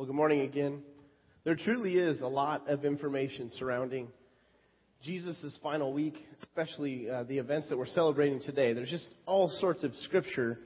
Well, 0.00 0.06
good 0.06 0.16
morning 0.16 0.40
again. 0.40 0.80
There 1.44 1.54
truly 1.54 1.96
is 1.98 2.22
a 2.22 2.26
lot 2.26 2.70
of 2.70 2.86
information 2.86 3.50
surrounding 3.58 4.08
Jesus' 5.02 5.58
final 5.62 5.92
week, 5.92 6.14
especially 6.42 7.10
uh, 7.10 7.24
the 7.24 7.36
events 7.36 7.68
that 7.68 7.76
we're 7.76 7.84
celebrating 7.84 8.40
today. 8.40 8.72
There's 8.72 8.88
just 8.88 9.10
all 9.26 9.50
sorts 9.60 9.84
of 9.84 9.94
scripture 9.96 10.58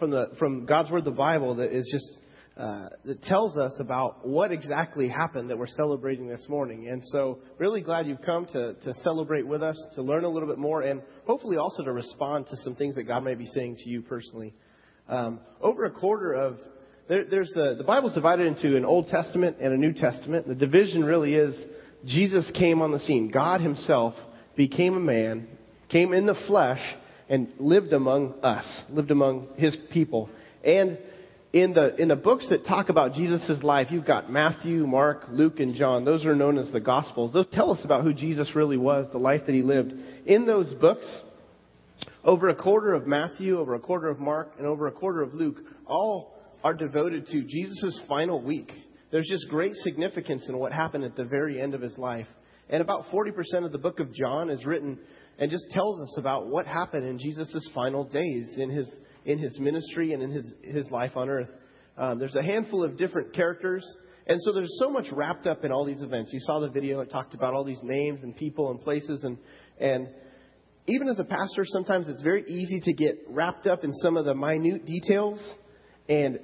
from 0.00 0.10
the 0.10 0.32
from 0.36 0.66
God's 0.66 0.90
Word, 0.90 1.04
the 1.04 1.12
Bible, 1.12 1.54
that 1.54 1.72
is 1.72 1.88
just 1.92 2.18
uh, 2.56 2.88
that 3.04 3.22
tells 3.22 3.56
us 3.56 3.72
about 3.78 4.26
what 4.26 4.50
exactly 4.50 5.06
happened 5.08 5.50
that 5.50 5.58
we're 5.58 5.68
celebrating 5.68 6.26
this 6.26 6.44
morning. 6.48 6.88
And 6.88 7.00
so, 7.12 7.38
really 7.58 7.82
glad 7.82 8.08
you've 8.08 8.22
come 8.22 8.46
to 8.46 8.74
to 8.74 8.94
celebrate 9.04 9.46
with 9.46 9.62
us, 9.62 9.80
to 9.94 10.02
learn 10.02 10.24
a 10.24 10.28
little 10.28 10.48
bit 10.48 10.58
more, 10.58 10.82
and 10.82 11.02
hopefully 11.24 11.56
also 11.56 11.84
to 11.84 11.92
respond 11.92 12.48
to 12.48 12.56
some 12.64 12.74
things 12.74 12.96
that 12.96 13.04
God 13.04 13.22
may 13.22 13.36
be 13.36 13.46
saying 13.46 13.76
to 13.76 13.88
you 13.88 14.02
personally. 14.02 14.52
Um, 15.08 15.38
over 15.60 15.84
a 15.84 15.92
quarter 15.92 16.32
of 16.32 16.58
there, 17.08 17.24
there's 17.24 17.52
the, 17.54 17.74
the 17.76 17.84
Bible's 17.84 18.14
divided 18.14 18.46
into 18.46 18.76
an 18.76 18.84
Old 18.84 19.08
Testament 19.08 19.56
and 19.60 19.72
a 19.72 19.76
New 19.76 19.92
Testament. 19.92 20.46
The 20.46 20.54
division 20.54 21.04
really 21.04 21.34
is 21.34 21.64
Jesus 22.04 22.50
came 22.54 22.80
on 22.80 22.92
the 22.92 23.00
scene. 23.00 23.30
God 23.30 23.60
Himself 23.60 24.14
became 24.56 24.96
a 24.96 25.00
man, 25.00 25.48
came 25.88 26.12
in 26.12 26.26
the 26.26 26.36
flesh, 26.46 26.80
and 27.28 27.48
lived 27.58 27.92
among 27.92 28.34
us, 28.42 28.82
lived 28.90 29.10
among 29.10 29.48
His 29.56 29.76
people. 29.92 30.28
And 30.64 30.98
in 31.52 31.74
the 31.74 31.94
in 31.96 32.08
the 32.08 32.16
books 32.16 32.46
that 32.50 32.64
talk 32.64 32.88
about 32.88 33.14
Jesus' 33.14 33.62
life, 33.62 33.88
you've 33.90 34.06
got 34.06 34.30
Matthew, 34.30 34.86
Mark, 34.86 35.24
Luke, 35.28 35.60
and 35.60 35.74
John. 35.74 36.04
Those 36.04 36.24
are 36.24 36.34
known 36.34 36.58
as 36.58 36.70
the 36.72 36.80
Gospels. 36.80 37.32
Those 37.32 37.46
tell 37.52 37.70
us 37.72 37.84
about 37.84 38.04
who 38.04 38.14
Jesus 38.14 38.54
really 38.54 38.78
was, 38.78 39.06
the 39.12 39.18
life 39.18 39.42
that 39.46 39.54
He 39.54 39.62
lived. 39.62 39.92
In 40.24 40.46
those 40.46 40.72
books, 40.74 41.06
over 42.24 42.48
a 42.48 42.54
quarter 42.54 42.94
of 42.94 43.06
Matthew, 43.06 43.58
over 43.58 43.74
a 43.74 43.80
quarter 43.80 44.08
of 44.08 44.18
Mark, 44.18 44.52
and 44.58 44.66
over 44.66 44.86
a 44.86 44.92
quarter 44.92 45.20
of 45.22 45.34
Luke 45.34 45.58
all 45.86 46.31
are 46.64 46.74
devoted 46.74 47.26
to 47.26 47.42
Jesus' 47.42 48.00
final 48.08 48.40
week. 48.42 48.72
There's 49.10 49.28
just 49.28 49.48
great 49.48 49.74
significance 49.76 50.46
in 50.48 50.58
what 50.58 50.72
happened 50.72 51.04
at 51.04 51.16
the 51.16 51.24
very 51.24 51.60
end 51.60 51.74
of 51.74 51.82
his 51.82 51.96
life. 51.98 52.26
And 52.70 52.80
about 52.80 53.06
40% 53.12 53.64
of 53.64 53.72
the 53.72 53.78
book 53.78 54.00
of 54.00 54.12
John 54.14 54.48
is 54.48 54.64
written 54.64 54.98
and 55.38 55.50
just 55.50 55.66
tells 55.70 56.00
us 56.00 56.16
about 56.18 56.48
what 56.48 56.66
happened 56.66 57.04
in 57.04 57.18
Jesus' 57.18 57.68
final 57.74 58.04
days 58.04 58.54
in 58.56 58.70
his, 58.70 58.90
in 59.24 59.38
his 59.38 59.58
ministry 59.58 60.12
and 60.12 60.22
in 60.22 60.30
his, 60.30 60.54
his 60.62 60.90
life 60.90 61.16
on 61.16 61.28
earth. 61.28 61.50
Um, 61.98 62.18
there's 62.18 62.36
a 62.36 62.42
handful 62.42 62.82
of 62.82 62.96
different 62.96 63.34
characters. 63.34 63.84
And 64.26 64.38
so 64.42 64.52
there's 64.52 64.78
so 64.78 64.88
much 64.88 65.06
wrapped 65.12 65.46
up 65.46 65.64
in 65.64 65.72
all 65.72 65.84
these 65.84 66.00
events. 66.00 66.30
You 66.32 66.40
saw 66.40 66.60
the 66.60 66.68
video, 66.68 67.00
it 67.00 67.10
talked 67.10 67.34
about 67.34 67.54
all 67.54 67.64
these 67.64 67.82
names 67.82 68.22
and 68.22 68.34
people 68.36 68.70
and 68.70 68.80
places. 68.80 69.24
And, 69.24 69.36
and 69.80 70.08
even 70.86 71.08
as 71.08 71.18
a 71.18 71.24
pastor, 71.24 71.64
sometimes 71.66 72.08
it's 72.08 72.22
very 72.22 72.44
easy 72.48 72.80
to 72.80 72.92
get 72.92 73.18
wrapped 73.28 73.66
up 73.66 73.84
in 73.84 73.92
some 73.94 74.16
of 74.16 74.24
the 74.24 74.34
minute 74.34 74.86
details 74.86 75.40
and 76.08 76.38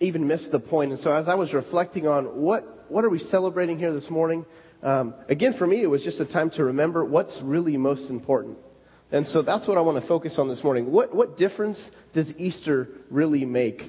even 0.00 0.26
missed 0.26 0.50
the 0.50 0.60
point. 0.60 0.92
And 0.92 1.00
so 1.00 1.12
as 1.12 1.28
I 1.28 1.34
was 1.34 1.52
reflecting 1.52 2.06
on 2.06 2.40
what, 2.40 2.90
what 2.90 3.04
are 3.04 3.10
we 3.10 3.18
celebrating 3.18 3.78
here 3.78 3.92
this 3.92 4.10
morning, 4.10 4.44
um, 4.82 5.14
again, 5.28 5.54
for 5.58 5.66
me, 5.66 5.82
it 5.82 5.86
was 5.86 6.02
just 6.02 6.20
a 6.20 6.26
time 6.26 6.50
to 6.50 6.64
remember 6.64 7.04
what's 7.04 7.40
really 7.42 7.76
most 7.76 8.10
important. 8.10 8.58
And 9.12 9.26
so 9.26 9.42
that's 9.42 9.68
what 9.68 9.78
I 9.78 9.80
want 9.80 10.00
to 10.00 10.08
focus 10.08 10.36
on 10.38 10.48
this 10.48 10.62
morning. 10.64 10.90
What, 10.90 11.14
what 11.14 11.36
difference 11.36 11.78
does 12.12 12.32
Easter 12.36 12.88
really 13.10 13.44
make? 13.44 13.80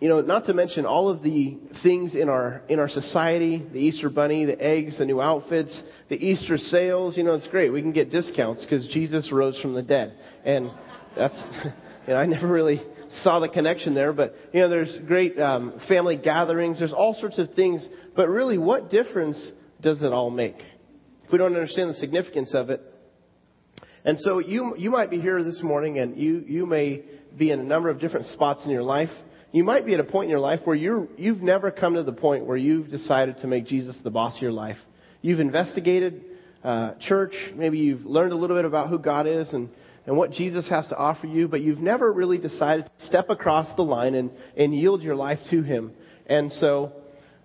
You 0.00 0.10
know, 0.10 0.20
not 0.20 0.44
to 0.44 0.54
mention 0.54 0.84
all 0.84 1.08
of 1.08 1.22
the 1.22 1.56
things 1.82 2.14
in 2.14 2.28
our, 2.28 2.60
in 2.68 2.78
our 2.78 2.88
society, 2.88 3.66
the 3.72 3.78
Easter 3.78 4.10
bunny, 4.10 4.44
the 4.44 4.62
eggs, 4.62 4.98
the 4.98 5.06
new 5.06 5.22
outfits, 5.22 5.82
the 6.10 6.16
Easter 6.16 6.58
sales, 6.58 7.16
you 7.16 7.22
know, 7.22 7.34
it's 7.34 7.48
great. 7.48 7.70
We 7.70 7.80
can 7.80 7.92
get 7.92 8.10
discounts 8.10 8.62
because 8.62 8.86
Jesus 8.88 9.32
rose 9.32 9.58
from 9.60 9.72
the 9.72 9.82
dead. 9.82 10.14
And 10.44 10.70
that's, 11.16 11.42
you 12.06 12.12
know, 12.12 12.16
I 12.16 12.26
never 12.26 12.46
really 12.46 12.82
saw 13.22 13.40
the 13.40 13.48
connection 13.48 13.94
there, 13.94 14.12
but 14.12 14.34
you 14.52 14.60
know, 14.60 14.68
there's 14.68 14.98
great 15.06 15.38
um, 15.38 15.80
family 15.88 16.16
gatherings. 16.16 16.78
There's 16.78 16.92
all 16.92 17.14
sorts 17.14 17.38
of 17.38 17.54
things. 17.54 17.86
But 18.14 18.28
really, 18.28 18.58
what 18.58 18.90
difference 18.90 19.52
does 19.80 20.02
it 20.02 20.12
all 20.12 20.30
make 20.30 20.56
if 21.24 21.32
we 21.32 21.38
don't 21.38 21.54
understand 21.54 21.90
the 21.90 21.94
significance 21.94 22.54
of 22.54 22.70
it? 22.70 22.80
And 24.04 24.18
so 24.18 24.38
you 24.38 24.74
you 24.76 24.90
might 24.90 25.10
be 25.10 25.20
here 25.20 25.42
this 25.42 25.60
morning, 25.62 25.98
and 25.98 26.16
you 26.16 26.44
you 26.46 26.66
may 26.66 27.02
be 27.36 27.50
in 27.50 27.60
a 27.60 27.64
number 27.64 27.90
of 27.90 27.98
different 27.98 28.26
spots 28.26 28.64
in 28.64 28.70
your 28.70 28.82
life. 28.82 29.10
You 29.52 29.64
might 29.64 29.86
be 29.86 29.94
at 29.94 30.00
a 30.00 30.04
point 30.04 30.24
in 30.24 30.30
your 30.30 30.40
life 30.40 30.60
where 30.64 30.76
you're 30.76 31.08
you've 31.16 31.42
never 31.42 31.70
come 31.70 31.94
to 31.94 32.02
the 32.02 32.12
point 32.12 32.46
where 32.46 32.56
you've 32.56 32.88
decided 32.88 33.38
to 33.38 33.46
make 33.46 33.66
Jesus 33.66 33.96
the 34.04 34.10
boss 34.10 34.36
of 34.36 34.42
your 34.42 34.52
life. 34.52 34.78
You've 35.22 35.40
investigated 35.40 36.24
uh, 36.62 36.94
church. 37.00 37.32
Maybe 37.54 37.78
you've 37.78 38.04
learned 38.04 38.32
a 38.32 38.36
little 38.36 38.56
bit 38.56 38.64
about 38.64 38.90
who 38.90 38.98
God 38.98 39.26
is, 39.26 39.52
and 39.52 39.70
and 40.06 40.16
what 40.16 40.30
Jesus 40.30 40.68
has 40.68 40.86
to 40.88 40.96
offer 40.96 41.26
you, 41.26 41.48
but 41.48 41.60
you've 41.60 41.80
never 41.80 42.12
really 42.12 42.38
decided 42.38 42.86
to 42.86 43.06
step 43.06 43.28
across 43.28 43.74
the 43.76 43.82
line 43.82 44.14
and, 44.14 44.30
and 44.56 44.74
yield 44.74 45.02
your 45.02 45.16
life 45.16 45.40
to 45.50 45.62
Him. 45.62 45.92
And 46.26 46.50
so, 46.52 46.92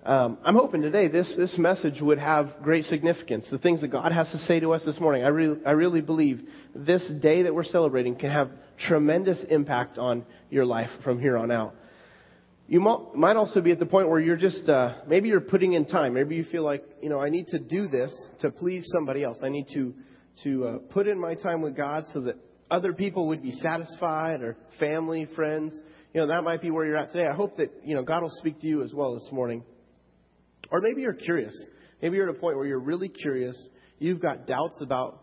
um, 0.04 0.40
I'm 0.44 0.56
hoping 0.56 0.82
today 0.82 1.08
this, 1.08 1.36
this 1.38 1.58
message 1.60 2.02
would 2.02 2.18
have 2.18 2.50
great 2.64 2.86
significance. 2.86 3.48
The 3.52 3.60
things 3.60 3.82
that 3.82 3.90
God 3.90 4.12
has 4.12 4.32
to 4.32 4.40
say 4.40 4.60
to 4.60 4.74
us 4.74 4.84
this 4.84 5.00
morning, 5.00 5.24
I 5.24 5.28
really, 5.28 5.64
I 5.66 5.72
really 5.72 6.02
believe 6.02 6.42
this 6.76 7.08
day 7.22 7.44
that 7.44 7.54
we're 7.54 7.64
celebrating 7.64 8.16
can 8.16 8.32
have 8.32 8.50
tremendous 8.88 9.44
impact 9.50 10.00
on 10.00 10.26
your 10.50 10.66
life 10.66 10.90
from 11.04 11.20
here 11.20 11.38
on 11.38 11.52
out. 11.52 11.76
You 12.68 12.80
might 12.80 13.36
also 13.36 13.62
be 13.62 13.72
at 13.72 13.80
the 13.80 13.86
point 13.86 14.10
where 14.10 14.20
you're 14.20 14.38
just, 14.38 14.70
uh, 14.70 15.00
maybe 15.06 15.28
you're 15.28 15.42
putting 15.42 15.74
in 15.74 15.86
time. 15.86 16.14
Maybe 16.14 16.36
you 16.36 16.46
feel 16.46 16.64
like, 16.64 16.84
you 17.02 17.10
know, 17.10 17.20
I 17.20 17.30
need 17.30 17.48
to 17.48 17.60
do 17.60 17.88
this 17.88 18.14
to 18.40 18.50
please 18.50 18.90
somebody 18.94 19.24
else. 19.24 19.40
I 19.44 19.50
need 19.50 19.68
to, 19.74 19.94
to 20.44 20.66
uh, 20.66 20.78
put 20.90 21.08
in 21.08 21.20
my 21.20 21.36
time 21.36 21.62
with 21.62 21.76
God 21.76 22.06
so 22.14 22.22
that 22.22 22.38
other 22.72 22.94
people 22.94 23.28
would 23.28 23.44
be 23.44 23.52
satisfied 23.52 24.42
or 24.42 24.56
family, 24.80 25.28
friends. 25.36 25.78
You 26.14 26.22
know, 26.22 26.28
that 26.28 26.44
might 26.44 26.62
be 26.62 26.72
where 26.72 26.86
you're 26.86 26.98
at 26.98 27.12
today. 27.12 27.28
I 27.28 27.36
hope 27.36 27.58
that, 27.58 27.72
you 27.84 27.94
know, 27.94 28.04
God 28.04 28.24
will 28.24 28.32
speak 28.38 28.62
to 28.62 28.68
you 28.68 28.82
as 28.82 28.94
well 28.94 29.14
this 29.14 29.30
morning. 29.32 29.64
Or 30.72 30.80
maybe 30.80 31.02
you're 31.02 31.14
curious. 31.14 31.54
Maybe 32.02 32.16
you're 32.16 32.30
at 32.30 32.36
a 32.36 32.40
point 32.40 32.58
where 32.58 32.66
you're 32.66 32.80
really 32.80 33.09
curious. 33.09 33.56
You've 34.00 34.22
got 34.22 34.48
doubts 34.48 34.80
about 34.82 35.22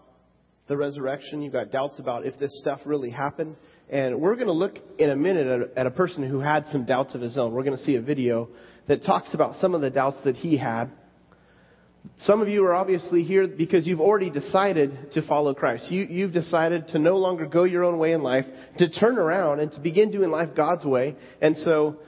the 0.68 0.76
resurrection. 0.76 1.42
You've 1.42 1.54
got 1.54 1.72
doubts 1.72 1.98
about 1.98 2.26
if 2.26 2.38
this 2.38 2.50
stuff 2.60 2.80
really 2.84 3.10
happened. 3.10 3.56
And 3.88 4.20
we're 4.20 4.34
going 4.34 4.46
to 4.46 4.52
look 4.52 4.78
in 4.98 5.10
a 5.10 5.16
minute 5.16 5.46
at 5.46 5.60
a, 5.60 5.80
at 5.80 5.86
a 5.86 5.90
person 5.90 6.28
who 6.28 6.40
had 6.40 6.66
some 6.66 6.84
doubts 6.84 7.14
of 7.14 7.22
his 7.22 7.38
own. 7.38 7.52
We're 7.52 7.64
going 7.64 7.78
to 7.78 7.82
see 7.82 7.96
a 7.96 8.02
video 8.02 8.50
that 8.86 9.02
talks 9.02 9.32
about 9.32 9.56
some 9.60 9.74
of 9.74 9.80
the 9.80 9.90
doubts 9.90 10.18
that 10.24 10.36
he 10.36 10.58
had. 10.58 10.90
Some 12.20 12.42
of 12.42 12.48
you 12.48 12.64
are 12.64 12.74
obviously 12.74 13.22
here 13.22 13.46
because 13.46 13.86
you've 13.86 14.00
already 14.00 14.28
decided 14.28 15.12
to 15.12 15.22
follow 15.22 15.54
Christ. 15.54 15.88
You, 15.88 16.02
you've 16.02 16.32
decided 16.32 16.88
to 16.88 16.98
no 16.98 17.16
longer 17.16 17.46
go 17.46 17.62
your 17.62 17.84
own 17.84 17.98
way 17.98 18.12
in 18.12 18.22
life, 18.22 18.44
to 18.78 18.88
turn 18.90 19.18
around 19.18 19.60
and 19.60 19.70
to 19.72 19.80
begin 19.80 20.10
doing 20.10 20.30
life 20.30 20.48
God's 20.56 20.84
way. 20.84 21.14
And 21.40 21.56
so 21.56 21.98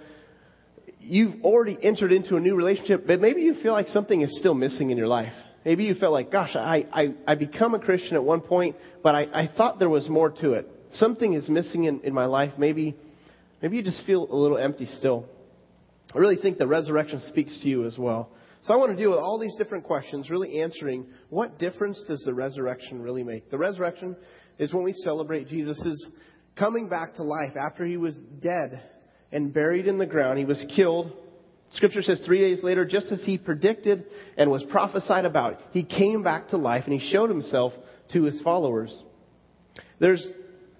you've 0.98 1.44
already 1.44 1.78
entered 1.80 2.10
into 2.10 2.34
a 2.34 2.40
new 2.40 2.56
relationship, 2.56 3.06
but 3.06 3.20
maybe 3.20 3.42
you 3.42 3.54
feel 3.62 3.72
like 3.72 3.86
something 3.86 4.20
is 4.20 4.36
still 4.36 4.54
missing 4.54 4.90
in 4.90 4.98
your 4.98 5.06
life. 5.06 5.32
Maybe 5.64 5.84
you 5.84 5.94
felt 5.94 6.12
like, 6.12 6.32
gosh, 6.32 6.56
I, 6.56 6.86
I, 6.92 7.14
I 7.28 7.34
become 7.36 7.74
a 7.74 7.78
Christian 7.78 8.16
at 8.16 8.24
one 8.24 8.40
point, 8.40 8.74
but 9.04 9.14
I, 9.14 9.26
I 9.32 9.50
thought 9.56 9.78
there 9.78 9.90
was 9.90 10.08
more 10.08 10.30
to 10.30 10.54
it. 10.54 10.66
Something 10.92 11.34
is 11.34 11.48
missing 11.48 11.84
in, 11.84 12.00
in 12.00 12.12
my 12.12 12.24
life. 12.24 12.54
Maybe, 12.58 12.96
maybe 13.62 13.76
you 13.76 13.84
just 13.84 14.04
feel 14.06 14.26
a 14.28 14.34
little 14.34 14.58
empty 14.58 14.86
still. 14.86 15.26
I 16.12 16.18
really 16.18 16.36
think 16.36 16.58
the 16.58 16.66
resurrection 16.66 17.20
speaks 17.28 17.60
to 17.62 17.68
you 17.68 17.86
as 17.86 17.96
well. 17.96 18.30
So 18.62 18.74
I 18.74 18.76
want 18.76 18.90
to 18.90 18.96
deal 18.96 19.10
with 19.10 19.20
all 19.20 19.38
these 19.38 19.54
different 19.56 19.84
questions, 19.84 20.28
really 20.28 20.60
answering 20.60 21.06
what 21.30 21.58
difference 21.58 22.02
does 22.06 22.22
the 22.24 22.34
resurrection 22.34 23.00
really 23.00 23.22
make? 23.22 23.50
The 23.50 23.56
resurrection 23.56 24.16
is 24.58 24.74
when 24.74 24.84
we 24.84 24.92
celebrate 24.92 25.48
Jesus' 25.48 26.06
coming 26.56 26.88
back 26.88 27.14
to 27.14 27.22
life 27.22 27.56
after 27.56 27.86
he 27.86 27.96
was 27.96 28.14
dead 28.40 28.82
and 29.32 29.54
buried 29.54 29.86
in 29.86 29.96
the 29.96 30.04
ground. 30.04 30.38
He 30.38 30.44
was 30.44 30.62
killed. 30.76 31.10
Scripture 31.70 32.02
says 32.02 32.20
three 32.26 32.40
days 32.40 32.62
later, 32.62 32.84
just 32.84 33.10
as 33.10 33.20
he 33.24 33.38
predicted 33.38 34.04
and 34.36 34.50
was 34.50 34.62
prophesied 34.64 35.24
about, 35.24 35.62
he 35.72 35.82
came 35.82 36.22
back 36.22 36.48
to 36.48 36.58
life 36.58 36.84
and 36.84 36.92
he 37.00 37.10
showed 37.10 37.30
himself 37.30 37.72
to 38.12 38.24
his 38.24 38.42
followers. 38.42 38.94
There's, 40.00 40.26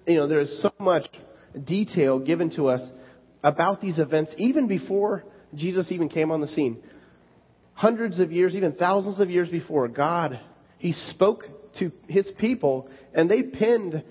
you 0.05 0.15
know, 0.15 0.27
there's 0.27 0.61
so 0.61 0.71
much 0.79 1.07
detail 1.63 2.19
given 2.19 2.51
to 2.57 2.67
us 2.67 2.81
about 3.43 3.81
these 3.81 3.97
events 3.97 4.35
even 4.37 4.67
before 4.67 5.23
Jesus 5.55 5.91
even 5.91 6.09
came 6.09 6.29
on 6.29 6.41
the 6.41 6.47
scene 6.47 6.83
hundreds 7.81 8.19
of 8.19 8.31
years, 8.31 8.53
even 8.53 8.73
thousands 8.73 9.19
of 9.19 9.31
years 9.31 9.49
before, 9.49 9.87
God, 9.87 10.39
He 10.77 10.91
spoke 10.93 11.45
to 11.79 11.91
His 12.07 12.31
people 12.37 12.87
and 13.11 13.29
they 13.29 13.41
penned 13.41 14.03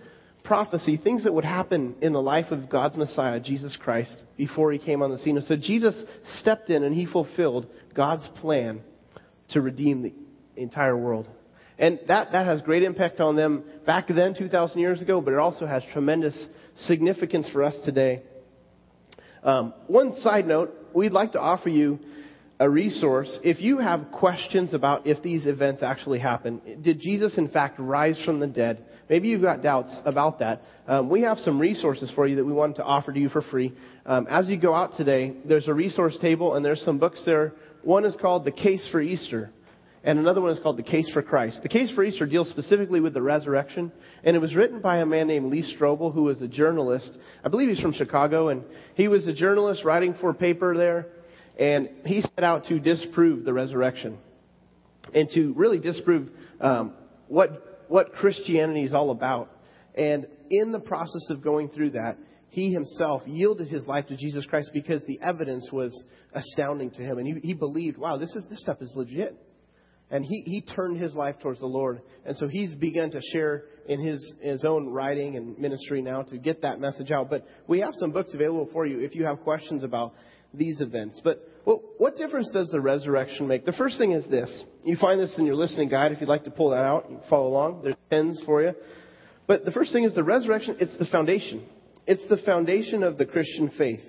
prophecy, 0.43 0.97
things 0.97 1.23
that 1.23 1.33
would 1.33 1.45
happen 1.45 1.95
in 2.03 2.13
the 2.13 2.21
life 2.21 2.51
of 2.51 2.69
God's 2.69 2.97
Messiah, 2.97 3.39
Jesus 3.39 3.79
Christ, 3.81 4.25
before 4.37 4.73
He 4.73 4.79
came 4.81 5.03
on 5.03 5.13
the 5.13 5.19
scene. 5.19 5.37
And 5.37 5.47
so 5.47 5.57
Jesus 5.57 5.95
stepped 6.41 6.69
in 6.69 6.83
and 6.83 6.93
He 6.93 7.07
fulfilled 7.07 7.69
God's 7.95 8.29
plan 8.41 8.81
to 9.51 9.61
redeem 9.61 10.03
the 10.03 10.15
entire 10.61 10.97
world. 10.97 11.29
And 11.79 12.01
that, 12.09 12.33
that 12.33 12.47
has 12.47 12.63
great 12.63 12.83
impact 12.83 13.21
on 13.21 13.37
them 13.37 13.63
back 13.87 14.09
then, 14.09 14.35
2,000 14.37 14.81
years 14.81 15.01
ago, 15.01 15.21
but 15.21 15.33
it 15.33 15.39
also 15.39 15.65
has 15.65 15.85
tremendous 15.93 16.49
significance 16.77 17.49
for 17.53 17.63
us 17.63 17.77
today. 17.85 18.23
Um, 19.45 19.75
one 19.87 20.17
side 20.17 20.47
note, 20.49 20.75
we'd 20.93 21.13
like 21.13 21.33
to 21.33 21.41
offer 21.41 21.69
you 21.69 22.01
a 22.61 22.71
resource. 22.71 23.41
If 23.43 23.61
you 23.61 23.79
have 23.79 24.13
questions 24.13 24.75
about 24.75 25.07
if 25.07 25.21
these 25.23 25.47
events 25.47 25.83
actually 25.83 26.21
happened, 26.21 26.85
did 26.85 27.01
Jesus 27.01 27.37
in 27.37 27.49
fact 27.49 27.81
rise 27.81 28.23
from 28.25 28.39
the 28.39 28.47
dead? 28.47 28.85
maybe 29.09 29.27
you've 29.27 29.43
got 29.43 29.61
doubts 29.61 30.01
about 30.05 30.39
that. 30.39 30.63
Um, 30.87 31.11
we 31.11 31.23
have 31.23 31.39
some 31.39 31.59
resources 31.59 32.13
for 32.15 32.29
you 32.29 32.37
that 32.37 32.45
we 32.45 32.53
wanted 32.53 32.77
to 32.77 32.85
offer 32.85 33.13
to 33.13 33.19
you 33.19 33.29
for 33.29 33.43
free. 33.43 33.75
Um, 34.07 34.29
as 34.31 34.49
you 34.49 34.57
go 34.57 34.73
out 34.73 34.93
today, 34.97 35.35
there's 35.45 35.67
a 35.67 35.75
resource 35.75 36.17
table 36.23 36.55
and 36.55 36.65
there's 36.65 36.81
some 36.83 36.99
books 36.99 37.25
there. 37.27 37.55
One 37.83 38.05
is 38.05 38.17
called 38.21 38.45
The 38.45 38.53
Case 38.53 38.89
for 38.93 39.01
Easter 39.01 39.51
and 40.03 40.19
another 40.19 40.41
one 40.41 40.51
is 40.51 40.59
called 40.61 40.79
The 40.79 40.83
Case 40.83 41.11
for 41.13 41.23
Christ. 41.23 41.63
The 41.63 41.69
Case 41.69 41.93
for 41.95 42.03
Easter 42.03 42.25
deals 42.25 42.49
specifically 42.49 43.01
with 43.01 43.13
the 43.13 43.21
resurrection, 43.21 43.93
and 44.25 44.35
it 44.35 44.39
was 44.39 44.55
written 44.55 44.81
by 44.81 44.99
a 44.99 45.07
man 45.07 45.27
named 45.27 45.51
Lee 45.51 45.63
Strobel, 45.77 46.15
who 46.15 46.23
was 46.23 46.41
a 46.41 46.49
journalist. 46.49 47.19
I 47.45 47.49
believe 47.49 47.69
he's 47.69 47.81
from 47.81 47.93
Chicago, 47.93 48.49
and 48.49 48.65
he 48.95 49.09
was 49.09 49.29
a 49.29 49.33
journalist 49.35 49.85
writing 49.85 50.15
for 50.19 50.31
a 50.31 50.35
paper 50.35 50.75
there, 50.75 51.09
and 51.61 51.91
he 52.07 52.23
set 52.23 52.43
out 52.43 52.65
to 52.65 52.81
disprove 52.81 53.45
the 53.45 53.53
resurrection 53.53 54.19
and 55.15 55.29
to 55.35 55.53
really 55.55 55.79
disprove 55.79 56.31
um, 56.61 56.95
what 57.29 57.85
what 57.89 58.13
Christianity 58.15 58.83
is 58.83 58.95
all 58.95 59.11
about. 59.11 59.51
And 59.95 60.27
in 60.49 60.73
the 60.73 60.79
process 60.81 61.29
of 61.31 61.43
going 61.43 61.69
through 61.69 61.91
that, 61.91 62.17
he 62.49 62.73
himself 62.73 63.23
yielded 63.27 63.69
his 63.69 63.87
life 63.87 64.07
to 64.07 64.17
Jesus 64.17 64.47
Christ 64.47 64.71
because 64.73 65.03
the 65.07 65.21
evidence 65.23 65.69
was 65.73 65.93
astounding 66.33 66.91
to 66.93 67.03
him, 67.03 67.19
and 67.19 67.27
he, 67.27 67.49
he 67.49 67.53
believed, 67.53 67.99
wow, 67.99 68.17
this 68.17 68.35
is 68.35 68.47
this 68.49 68.61
stuff 68.61 68.79
is 68.81 68.93
legit 68.97 69.37
and 70.11 70.25
he, 70.25 70.43
he 70.45 70.61
turned 70.61 71.01
his 71.01 71.15
life 71.15 71.37
towards 71.41 71.61
the 71.61 71.67
Lord. 71.67 72.01
And 72.27 72.37
so 72.37 72.49
he's 72.49 72.75
begun 72.75 73.11
to 73.13 73.21
share 73.33 73.65
in 73.87 74.05
his, 74.05 74.35
his 74.43 74.65
own 74.65 74.89
writing 74.89 75.37
and 75.37 75.57
ministry 75.59 76.03
now 76.03 76.23
to 76.23 76.39
get 76.39 76.63
that 76.63 76.81
message 76.81 77.13
out. 77.13 77.31
But 77.31 77.47
we 77.69 77.81
have 77.81 77.93
some 77.99 78.11
books 78.11 78.35
available 78.35 78.69
for 78.73 78.87
you 78.87 79.01
if 79.01 79.15
you 79.15 79.25
have 79.25 79.41
questions 79.41 79.85
about 79.85 80.15
these 80.53 80.81
events. 80.81 81.21
But 81.23 81.49
well, 81.71 81.83
what 81.99 82.17
difference 82.17 82.51
does 82.53 82.69
the 82.71 82.81
resurrection 82.81 83.47
make? 83.47 83.65
The 83.65 83.71
first 83.71 83.97
thing 83.97 84.11
is 84.11 84.27
this. 84.27 84.65
You 84.85 84.97
find 84.97 85.21
this 85.21 85.39
in 85.39 85.47
your 85.47 85.55
listening 85.55 85.89
guide 85.89 86.11
if 86.11 86.21
you'd 86.21 86.29
like 86.29 86.43
to 86.43 86.51
pull 86.51 86.71
that 86.71 86.83
out. 86.83 87.09
You 87.09 87.21
follow 87.31 87.47
along. 87.47 87.83
There's 87.85 87.95
pens 88.11 88.43
for 88.45 88.61
you. 88.61 88.75
But 89.47 89.65
the 89.65 89.71
first 89.71 89.93
thing 89.93 90.03
is 90.03 90.13
the 90.13 90.25
resurrection, 90.25 90.79
it's 90.81 90.97
the 90.99 91.07
foundation. 91.07 91.65
It's 92.09 92.29
the 92.29 92.39
foundation 92.39 93.05
of 93.05 93.19
the 93.19 93.25
Christian 93.25 93.71
faith. 93.79 94.01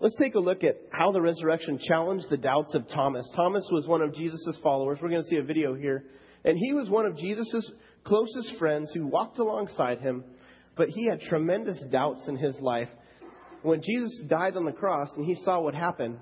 Let's 0.00 0.16
take 0.16 0.34
a 0.34 0.38
look 0.38 0.64
at 0.64 0.76
how 0.90 1.12
the 1.12 1.22
resurrection 1.22 1.78
challenged 1.82 2.26
the 2.28 2.36
doubts 2.36 2.74
of 2.74 2.86
Thomas. 2.88 3.26
Thomas 3.34 3.66
was 3.72 3.86
one 3.86 4.02
of 4.02 4.12
Jesus' 4.12 4.58
followers. 4.62 4.98
We're 5.00 5.08
going 5.08 5.22
to 5.22 5.28
see 5.28 5.36
a 5.36 5.42
video 5.42 5.74
here. 5.74 6.04
And 6.44 6.58
he 6.58 6.74
was 6.74 6.90
one 6.90 7.06
of 7.06 7.16
Jesus' 7.16 7.72
closest 8.04 8.54
friends 8.58 8.92
who 8.92 9.06
walked 9.06 9.38
alongside 9.38 10.00
him, 10.00 10.24
but 10.76 10.90
he 10.90 11.06
had 11.06 11.22
tremendous 11.22 11.82
doubts 11.90 12.28
in 12.28 12.36
his 12.36 12.54
life. 12.60 12.90
When 13.62 13.82
Jesus 13.82 14.22
died 14.28 14.56
on 14.56 14.64
the 14.64 14.72
cross 14.72 15.08
and 15.16 15.26
he 15.26 15.34
saw 15.34 15.60
what 15.60 15.74
happened, 15.74 16.18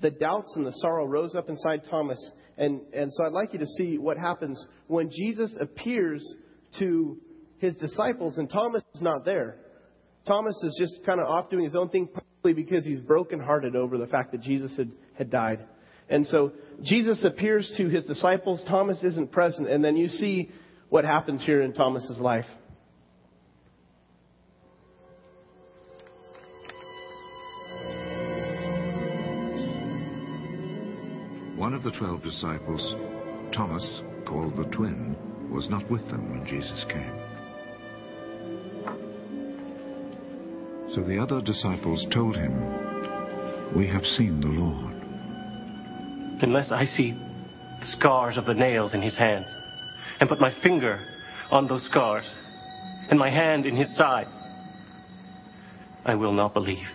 the 0.00 0.10
doubts 0.10 0.52
and 0.56 0.64
the 0.64 0.72
sorrow 0.76 1.06
rose 1.06 1.34
up 1.34 1.48
inside 1.48 1.82
Thomas. 1.90 2.18
And, 2.56 2.80
and 2.92 3.12
so 3.12 3.24
I'd 3.24 3.32
like 3.32 3.52
you 3.52 3.58
to 3.58 3.66
see 3.66 3.98
what 3.98 4.16
happens 4.16 4.64
when 4.86 5.10
Jesus 5.10 5.56
appears 5.60 6.24
to 6.78 7.18
his 7.58 7.76
disciples 7.76 8.38
and 8.38 8.48
Thomas 8.48 8.82
is 8.94 9.02
not 9.02 9.24
there. 9.24 9.56
Thomas 10.26 10.56
is 10.62 10.76
just 10.78 11.04
kind 11.04 11.20
of 11.20 11.26
off 11.26 11.50
doing 11.50 11.64
his 11.64 11.74
own 11.74 11.88
thing, 11.88 12.06
probably 12.06 12.62
because 12.62 12.84
he's 12.84 13.00
brokenhearted 13.00 13.74
over 13.74 13.98
the 13.98 14.06
fact 14.06 14.32
that 14.32 14.42
Jesus 14.42 14.76
had, 14.76 14.92
had 15.14 15.30
died. 15.30 15.64
And 16.08 16.26
so 16.26 16.52
Jesus 16.82 17.24
appears 17.24 17.72
to 17.76 17.88
his 17.88 18.04
disciples. 18.04 18.62
Thomas 18.68 19.02
isn't 19.02 19.32
present. 19.32 19.68
And 19.68 19.84
then 19.84 19.96
you 19.96 20.08
see 20.08 20.50
what 20.88 21.04
happens 21.04 21.44
here 21.44 21.62
in 21.62 21.72
Thomas's 21.72 22.18
life. 22.18 22.46
One 31.68 31.76
of 31.76 31.82
the 31.82 31.90
twelve 31.90 32.22
disciples, 32.22 32.96
Thomas, 33.54 34.00
called 34.26 34.56
the 34.56 34.64
twin, 34.74 35.14
was 35.52 35.68
not 35.68 35.86
with 35.90 36.00
them 36.08 36.30
when 36.30 36.46
Jesus 36.46 36.82
came. 36.88 37.12
So 40.94 41.02
the 41.02 41.18
other 41.18 41.42
disciples 41.42 42.06
told 42.10 42.36
him, 42.36 42.54
We 43.76 43.86
have 43.86 44.06
seen 44.06 44.40
the 44.40 44.46
Lord. 44.46 44.94
Unless 46.40 46.72
I 46.72 46.86
see 46.86 47.10
the 47.10 47.86
scars 47.86 48.38
of 48.38 48.46
the 48.46 48.54
nails 48.54 48.94
in 48.94 49.02
his 49.02 49.18
hands, 49.18 49.48
and 50.20 50.28
put 50.30 50.40
my 50.40 50.58
finger 50.62 51.06
on 51.50 51.68
those 51.68 51.84
scars, 51.84 52.24
and 53.10 53.18
my 53.18 53.28
hand 53.28 53.66
in 53.66 53.76
his 53.76 53.94
side, 53.94 54.28
I 56.06 56.14
will 56.14 56.32
not 56.32 56.54
believe. 56.54 56.88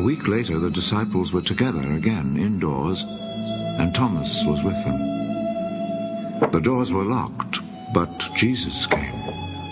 A 0.00 0.02
week 0.02 0.26
later, 0.26 0.58
the 0.58 0.70
disciples 0.70 1.30
were 1.30 1.42
together 1.42 1.92
again 1.92 2.38
indoors 2.40 3.04
and 3.04 3.92
Thomas 3.92 4.32
was 4.46 4.64
with 4.64 4.72
them. 4.72 6.50
The 6.52 6.60
doors 6.60 6.90
were 6.90 7.04
locked, 7.04 7.58
but 7.92 8.08
Jesus 8.34 8.86
came 8.90 9.12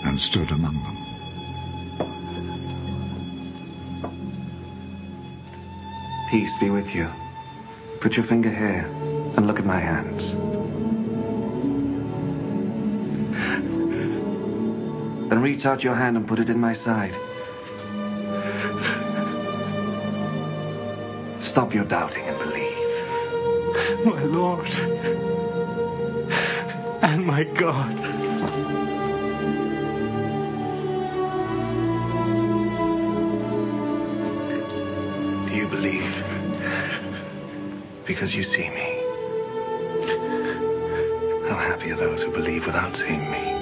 and 0.05 0.19
stood 0.19 0.51
among 0.51 0.75
them. 0.85 0.97
Peace 6.29 6.53
be 6.59 6.69
with 6.69 6.93
you. 6.93 7.09
Put 7.99 8.13
your 8.13 8.27
finger 8.27 8.51
here 8.51 8.85
and 9.35 9.47
look 9.47 9.57
at 9.57 9.65
my 9.65 9.79
hands. 9.79 10.21
Then 15.31 15.41
reach 15.41 15.65
out 15.65 15.81
your 15.81 15.95
hand 15.95 16.17
and 16.17 16.27
put 16.27 16.37
it 16.37 16.51
in 16.51 16.59
my 16.59 16.75
side. 16.75 17.28
Stop 21.59 21.73
your 21.73 21.83
doubting 21.83 22.23
and 22.23 22.39
believe 22.39 24.05
my 24.05 24.23
Lord 24.23 24.65
and 27.03 27.25
my 27.25 27.43
God. 27.43 27.95
Do 35.49 35.53
you 35.53 35.67
believe 35.67 36.13
because 38.07 38.33
you 38.33 38.43
see 38.43 38.69
me? 38.69 39.03
How 41.49 41.57
happy 41.57 41.91
are 41.91 41.97
those 41.97 42.23
who 42.23 42.31
believe 42.31 42.61
without 42.65 42.95
seeing 42.95 43.29
me? 43.29 43.58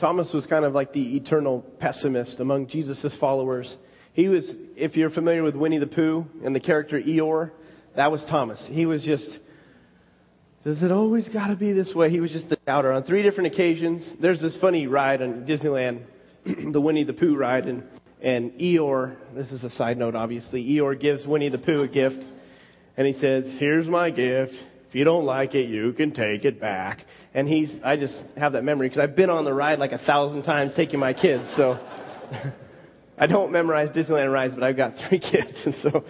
Thomas 0.00 0.32
was 0.32 0.46
kind 0.46 0.64
of 0.64 0.72
like 0.72 0.92
the 0.92 1.16
eternal 1.16 1.60
pessimist 1.78 2.40
among 2.40 2.68
Jesus' 2.68 3.14
followers. 3.20 3.76
He 4.14 4.28
was, 4.28 4.54
if 4.76 4.96
you're 4.96 5.10
familiar 5.10 5.42
with 5.42 5.54
Winnie 5.54 5.78
the 5.78 5.86
Pooh 5.86 6.24
and 6.44 6.56
the 6.56 6.60
character 6.60 7.00
Eeyore, 7.00 7.50
that 7.96 8.10
was 8.10 8.24
Thomas. 8.28 8.64
He 8.70 8.86
was 8.86 9.02
just, 9.02 9.28
does 10.64 10.82
it 10.82 10.90
always 10.90 11.28
got 11.28 11.48
to 11.48 11.56
be 11.56 11.72
this 11.72 11.92
way? 11.94 12.10
He 12.10 12.20
was 12.20 12.32
just 12.32 12.48
the 12.48 12.58
doubter. 12.66 12.92
On 12.92 13.02
three 13.04 13.22
different 13.22 13.52
occasions, 13.52 14.10
there's 14.20 14.40
this 14.40 14.56
funny 14.60 14.86
ride 14.86 15.22
on 15.22 15.44
Disneyland, 15.46 16.02
the 16.72 16.80
Winnie 16.80 17.04
the 17.04 17.12
Pooh 17.12 17.36
ride, 17.36 17.66
and, 17.66 17.84
and 18.22 18.52
Eeyore, 18.52 19.16
this 19.34 19.50
is 19.52 19.64
a 19.64 19.70
side 19.70 19.98
note 19.98 20.14
obviously, 20.14 20.64
Eeyore 20.64 20.98
gives 20.98 21.26
Winnie 21.26 21.50
the 21.50 21.58
Pooh 21.58 21.82
a 21.82 21.88
gift, 21.88 22.24
and 22.96 23.06
he 23.06 23.12
says, 23.12 23.44
here's 23.58 23.86
my 23.86 24.10
gift. 24.10 24.54
If 24.90 24.96
you 24.96 25.04
don't 25.04 25.24
like 25.24 25.54
it, 25.54 25.68
you 25.68 25.92
can 25.92 26.12
take 26.12 26.44
it 26.44 26.60
back. 26.60 27.06
And 27.32 27.46
he's, 27.46 27.70
I 27.84 27.96
just 27.96 28.20
have 28.36 28.54
that 28.54 28.64
memory 28.64 28.88
because 28.88 29.00
I've 29.00 29.14
been 29.14 29.30
on 29.30 29.44
the 29.44 29.54
ride 29.54 29.78
like 29.78 29.92
a 29.92 29.98
thousand 29.98 30.42
times 30.42 30.72
taking 30.74 30.98
my 30.98 31.14
kids. 31.14 31.44
So 31.56 31.74
I 33.16 33.28
don't 33.28 33.52
memorize 33.52 33.90
Disneyland 33.90 34.32
rides, 34.32 34.54
but 34.54 34.64
I've 34.64 34.76
got 34.76 34.94
three 35.08 35.20
kids. 35.20 35.52
And 35.64 35.76
so, 35.80 36.04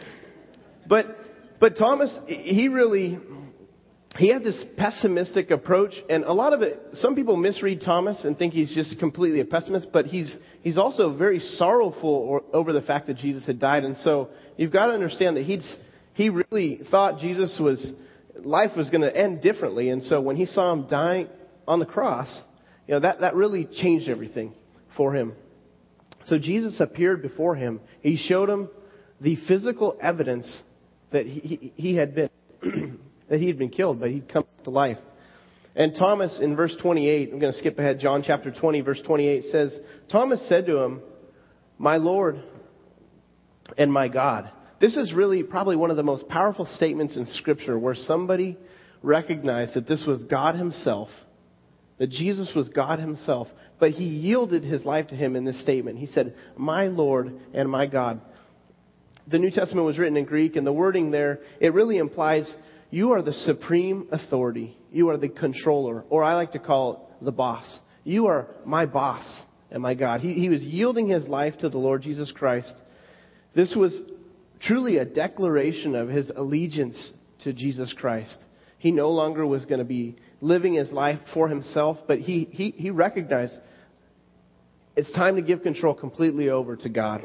but, 0.89 1.15
but 1.61 1.77
Thomas, 1.77 2.11
he 2.27 2.69
really, 2.69 3.19
he 4.17 4.33
had 4.33 4.45
this 4.45 4.65
pessimistic 4.79 5.51
approach, 5.51 5.93
and 6.09 6.25
a 6.25 6.33
lot 6.33 6.55
of 6.55 6.63
it, 6.63 6.81
some 6.95 7.15
people 7.15 7.37
misread 7.37 7.83
Thomas 7.85 8.25
and 8.25 8.39
think 8.39 8.55
he's 8.55 8.75
just 8.75 8.99
completely 8.99 9.41
a 9.41 9.45
pessimist, 9.45 9.89
but 9.93 10.07
he's, 10.07 10.39
he's 10.63 10.79
also 10.79 11.15
very 11.15 11.41
sorrowful 11.41 12.47
over 12.55 12.73
the 12.73 12.81
fact 12.81 13.09
that 13.09 13.19
Jesus 13.19 13.45
had 13.47 13.59
died. 13.59 13.85
And 13.85 13.95
so 13.99 14.31
you've 14.57 14.73
got 14.73 14.87
to 14.87 14.95
understand 14.95 15.37
that 15.37 15.45
he's, 15.45 15.77
he 16.15 16.31
really 16.31 16.81
thought 16.91 17.19
Jesus 17.19 17.59
was, 17.61 17.93
life 18.45 18.71
was 18.77 18.91
going 18.91 19.03
to 19.03 19.15
end 19.15 19.43
differently. 19.43 19.91
And 19.91 20.03
so 20.03 20.21
when 20.21 20.37
he 20.37 20.47
saw 20.47 20.73
him 20.73 20.87
dying 20.89 21.29
on 21.67 21.79
the 21.79 21.87
cross, 21.87 22.43
you 22.87 22.95
know, 22.95 23.01
that, 23.01 23.21
that 23.21 23.35
really 23.35 23.67
changed 23.67 24.09
everything 24.09 24.55
for 24.97 25.15
him. 25.15 25.35
So 26.25 26.39
Jesus 26.39 26.81
appeared 26.81 27.23
before 27.23 27.55
him. 27.55 27.81
He 28.03 28.17
showed 28.17 28.49
him 28.49 28.69
the 29.21 29.37
physical 29.49 29.97
evidence 30.01 30.63
that 31.13 31.27
he, 31.27 31.73
he 31.77 31.97
had 31.97 32.15
been, 32.15 32.31
that 33.29 33.41
he 33.41 33.47
had 33.47 33.59
been 33.59 33.71
killed, 33.71 34.01
but 34.01 34.11
he'd 34.11 34.29
come 34.29 34.45
to 34.65 34.71
life. 34.71 34.99
And 35.77 35.95
Thomas 35.95 36.39
in 36.43 36.57
verse 36.57 36.77
28, 36.83 37.33
I'm 37.33 37.39
going 37.39 37.53
to 37.53 37.59
skip 37.59 37.79
ahead, 37.79 38.01
John 38.01 38.23
chapter 38.27 38.51
20, 38.51 38.81
verse 38.81 39.01
28 39.07 39.45
says, 39.45 39.79
Thomas 40.11 40.45
said 40.49 40.67
to 40.67 40.79
him, 40.79 41.01
My 41.79 41.97
Lord 41.97 42.43
and 43.79 43.93
my 43.93 44.09
God. 44.09 44.51
This 44.81 44.97
is 44.97 45.13
really 45.13 45.43
probably 45.43 45.77
one 45.77 45.91
of 45.91 45.97
the 45.97 46.03
most 46.03 46.29
powerful 46.29 46.67
statements 46.67 47.17
in 47.17 47.27
Scripture 47.27 47.79
where 47.79 47.95
somebody 47.95 48.57
recognized 49.03 49.75
that 49.75 49.87
this 49.87 50.05
was 50.07 50.25
God 50.25 50.55
Himself 50.55 51.09
that 52.01 52.11
Jesus 52.11 52.51
was 52.57 52.71
God 52.71 52.99
himself, 52.99 53.47
but 53.79 53.91
he 53.91 54.05
yielded 54.05 54.65
his 54.65 54.87
life 54.87 55.09
to 55.09 55.15
him 55.15 55.37
in 55.37 55.45
this 55.45 55.63
statement. 55.63 55.99
He 55.99 56.07
said, 56.07 56.35
My 56.57 56.87
Lord 56.87 57.39
and 57.53 57.71
my 57.71 57.87
God. 57.87 58.23
The 59.29 59.39
New 59.39 59.51
Testament 59.51 59.87
was 59.87 59.99
written 59.99 60.17
in 60.17 60.25
Greek, 60.25 60.57
and 60.57 60.67
the 60.67 60.73
wording 60.73 61.11
there, 61.11 61.41
it 61.61 61.75
really 61.75 61.99
implies 61.99 62.53
you 62.89 63.13
are 63.13 63.21
the 63.21 63.35
supreme 63.35 64.09
authority. 64.11 64.79
You 64.91 65.11
are 65.11 65.19
the 65.19 65.29
controller, 65.29 66.05
or 66.09 66.25
I 66.25 66.35
like 66.35 66.53
to 66.53 66.59
call 66.59 66.95
it 67.21 67.25
the 67.27 67.33
boss. 67.33 67.81
You 68.03 68.29
are 68.29 68.49
my 68.65 68.87
boss 68.87 69.43
and 69.71 69.83
my 69.83 69.95
God. 69.95 70.23
He, 70.23 70.33
he 70.33 70.49
was 70.49 70.63
yielding 70.63 71.07
his 71.07 71.29
life 71.29 71.59
to 71.59 71.69
the 71.69 71.79
Lord 71.79 72.01
Jesus 72.01 72.33
Christ. 72.33 72.75
This 73.55 73.77
was 73.77 74.01
truly 74.61 74.99
a 74.99 75.05
declaration 75.05 75.95
of 75.95 76.09
his 76.09 76.31
allegiance 76.35 77.13
to 77.45 77.53
Jesus 77.53 77.95
Christ. 77.97 78.39
He 78.79 78.91
no 78.91 79.11
longer 79.11 79.47
was 79.47 79.65
going 79.67 79.79
to 79.79 79.85
be 79.85 80.17
living 80.41 80.75
his 80.75 80.91
life 80.91 81.19
for 81.35 81.49
himself, 81.49 81.99
but 82.07 82.19
he, 82.19 82.49
he, 82.51 82.71
he 82.71 82.91
recognized 82.91 83.55
it's 84.97 85.13
time 85.13 85.37
to 85.37 85.43
give 85.43 85.63
control 85.63 85.95
completely 85.95 86.49
over 86.49 86.77
to 86.77 86.89
God. 86.89 87.23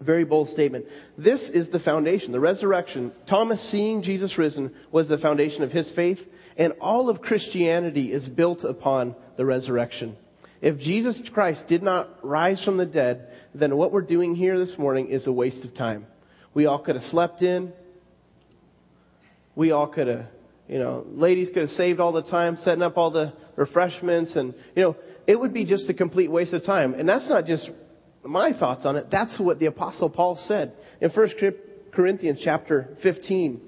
Very 0.00 0.24
bold 0.24 0.48
statement. 0.50 0.86
This 1.16 1.40
is 1.52 1.70
the 1.70 1.78
foundation. 1.80 2.32
The 2.32 2.40
resurrection, 2.40 3.12
Thomas 3.28 3.70
seeing 3.70 4.02
Jesus 4.02 4.36
risen, 4.36 4.74
was 4.90 5.08
the 5.08 5.18
foundation 5.18 5.62
of 5.62 5.70
his 5.70 5.90
faith, 5.94 6.18
and 6.56 6.74
all 6.80 7.08
of 7.08 7.20
Christianity 7.20 8.12
is 8.12 8.28
built 8.28 8.64
upon 8.64 9.16
the 9.36 9.44
resurrection. 9.44 10.16
If 10.60 10.78
Jesus 10.78 11.20
Christ 11.32 11.64
did 11.68 11.82
not 11.82 12.08
rise 12.22 12.62
from 12.64 12.76
the 12.76 12.86
dead, 12.86 13.28
then 13.54 13.76
what 13.76 13.92
we're 13.92 14.02
doing 14.02 14.34
here 14.34 14.58
this 14.58 14.76
morning 14.78 15.10
is 15.10 15.26
a 15.26 15.32
waste 15.32 15.64
of 15.64 15.74
time. 15.74 16.06
We 16.54 16.66
all 16.66 16.78
could 16.78 16.94
have 16.94 17.04
slept 17.04 17.42
in. 17.42 17.72
We 19.56 19.70
all 19.70 19.86
could 19.86 20.08
have, 20.08 20.26
you 20.68 20.78
know, 20.78 21.04
ladies 21.08 21.48
could 21.48 21.62
have 21.62 21.70
saved 21.70 22.00
all 22.00 22.12
the 22.12 22.22
time, 22.22 22.56
setting 22.60 22.82
up 22.82 22.96
all 22.96 23.10
the 23.10 23.32
refreshments, 23.56 24.34
and, 24.34 24.54
you 24.74 24.82
know, 24.82 24.96
it 25.26 25.38
would 25.38 25.54
be 25.54 25.64
just 25.64 25.88
a 25.88 25.94
complete 25.94 26.30
waste 26.30 26.52
of 26.52 26.64
time. 26.64 26.94
And 26.94 27.08
that's 27.08 27.28
not 27.28 27.46
just 27.46 27.70
my 28.24 28.52
thoughts 28.58 28.84
on 28.84 28.96
it. 28.96 29.06
That's 29.10 29.38
what 29.38 29.58
the 29.58 29.66
Apostle 29.66 30.10
Paul 30.10 30.38
said 30.46 30.72
in 31.00 31.10
1 31.10 31.28
Corinthians 31.92 32.40
chapter 32.42 32.96
15. 33.02 33.60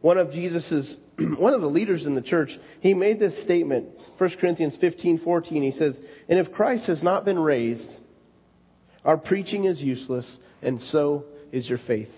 One 0.00 0.18
of 0.18 0.30
Jesus's, 0.30 0.96
one 1.38 1.54
of 1.54 1.60
the 1.60 1.66
leaders 1.66 2.06
in 2.06 2.14
the 2.14 2.22
church, 2.22 2.50
he 2.80 2.94
made 2.94 3.18
this 3.18 3.42
statement. 3.42 3.88
1 4.18 4.30
Corinthians 4.40 4.76
15:14. 4.82 5.62
He 5.62 5.72
says, 5.72 5.98
"And 6.28 6.38
if 6.38 6.52
Christ 6.52 6.86
has 6.86 7.02
not 7.02 7.24
been 7.24 7.38
raised, 7.38 7.90
our 9.04 9.16
preaching 9.16 9.64
is 9.64 9.82
useless, 9.82 10.38
and 10.62 10.80
so 10.80 11.24
is 11.52 11.68
your 11.68 11.78
faith." 11.86 12.10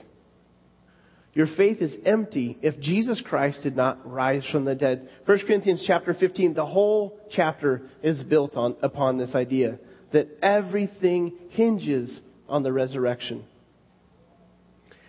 Your 1.34 1.46
faith 1.46 1.80
is 1.80 1.96
empty 2.04 2.58
if 2.60 2.78
Jesus 2.78 3.22
Christ 3.22 3.62
did 3.62 3.74
not 3.74 4.10
rise 4.10 4.44
from 4.52 4.66
the 4.66 4.74
dead. 4.74 5.08
1 5.24 5.38
Corinthians 5.46 5.82
chapter 5.86 6.12
15, 6.12 6.52
the 6.52 6.66
whole 6.66 7.18
chapter 7.30 7.82
is 8.02 8.22
built 8.22 8.54
on, 8.54 8.76
upon 8.82 9.16
this 9.16 9.34
idea 9.34 9.78
that 10.12 10.28
everything 10.42 11.32
hinges 11.50 12.20
on 12.50 12.62
the 12.62 12.72
resurrection. 12.72 13.44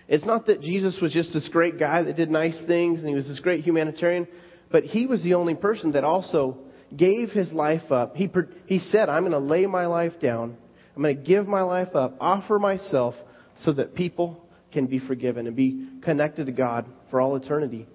It's 0.08 0.26
not 0.26 0.48
that 0.48 0.62
Jesus 0.62 0.98
was 1.02 1.14
just 1.14 1.34
this 1.34 1.48
great 1.50 1.80
guy 1.80 2.04
that 2.04 2.16
did 2.16 2.30
nice 2.30 2.62
things 2.68 3.00
and 3.00 3.10
he 3.10 3.16
was 3.16 3.28
this 3.28 3.40
great 3.40 3.64
humanitarian, 3.64 4.28
but 4.72 4.84
he 4.84 5.06
was 5.06 5.24
the 5.24 5.36
only 5.36 5.56
person 5.56 5.92
that 5.92 6.04
also 6.04 6.58
gave 6.96 7.30
his 7.30 7.52
life 7.52 7.92
up. 7.92 8.16
He, 8.16 8.30
he 8.66 8.80
said, 8.80 9.10
I'm 9.10 9.22
going 9.24 9.32
to 9.32 9.40
lay 9.40 9.66
my 9.66 9.86
life 9.86 10.20
down. 10.20 10.58
I'm 10.96 11.02
going 11.02 11.16
to 11.16 11.24
give 11.24 11.48
my 11.48 11.62
life 11.62 11.96
up, 11.96 12.18
offer 12.20 12.60
myself 12.60 13.16
so 13.58 13.74
that 13.74 13.96
people 13.96 14.46
can 14.72 14.88
be 14.88 15.00
forgiven 15.00 15.48
and 15.48 15.56
be 15.56 15.88
connected 16.04 16.48
to 16.48 16.52
God 16.52 16.86
for 17.10 17.22
all 17.22 17.36
eternity. 17.36 17.88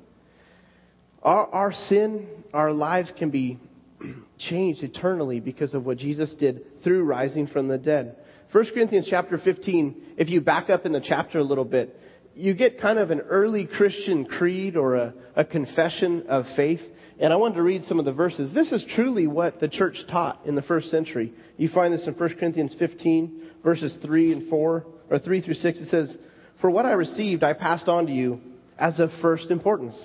Our, 1.23 1.47
our 1.49 1.73
sin, 1.73 2.29
our 2.53 2.73
lives 2.73 3.12
can 3.19 3.31
be 3.31 3.59
changed 4.38 4.83
eternally 4.83 5.41
because 5.41 5.75
of 5.75 5.85
what 5.85 5.99
Jesus 5.99 6.35
did 6.38 6.83
through 6.83 7.05
rising 7.05 7.49
from 7.49 7.69
the 7.69 7.79
dead. 7.79 8.17
1 8.53 8.65
Corinthians 8.73 9.07
chapter 9.11 9.38
15, 9.38 10.15
if 10.17 10.29
you 10.29 10.41
back 10.41 10.71
up 10.71 10.87
in 10.87 10.93
the 10.93 11.05
chapter 11.07 11.38
a 11.38 11.45
little 11.45 11.65
bit, 11.65 11.98
you 12.38 12.54
get 12.54 12.80
kind 12.80 13.00
of 13.00 13.11
an 13.11 13.21
early 13.23 13.66
Christian 13.66 14.25
creed 14.25 14.76
or 14.76 14.95
a, 14.95 15.14
a 15.35 15.45
confession 15.45 16.26
of 16.28 16.45
faith. 16.54 16.80
And 17.18 17.33
I 17.33 17.37
wanted 17.37 17.57
to 17.57 17.62
read 17.62 17.83
some 17.83 17.99
of 17.99 18.04
the 18.04 18.12
verses. 18.12 18.54
This 18.54 18.71
is 18.71 18.87
truly 18.95 19.26
what 19.26 19.59
the 19.59 19.66
church 19.66 19.97
taught 20.09 20.47
in 20.47 20.54
the 20.54 20.62
first 20.62 20.88
century. 20.88 21.33
You 21.57 21.68
find 21.68 21.92
this 21.92 22.07
in 22.07 22.14
1 22.14 22.37
Corinthians 22.38 22.76
15, 22.78 23.42
verses 23.64 23.97
3 24.00 24.33
and 24.33 24.49
4, 24.49 24.87
or 25.11 25.18
3 25.18 25.40
through 25.40 25.54
6. 25.54 25.78
It 25.80 25.88
says, 25.88 26.16
For 26.61 26.71
what 26.71 26.87
I 26.87 26.92
received, 26.92 27.42
I 27.42 27.54
passed 27.54 27.88
on 27.88 28.07
to 28.07 28.12
you 28.12 28.40
as 28.78 29.00
of 29.00 29.11
first 29.21 29.50
importance. 29.50 30.00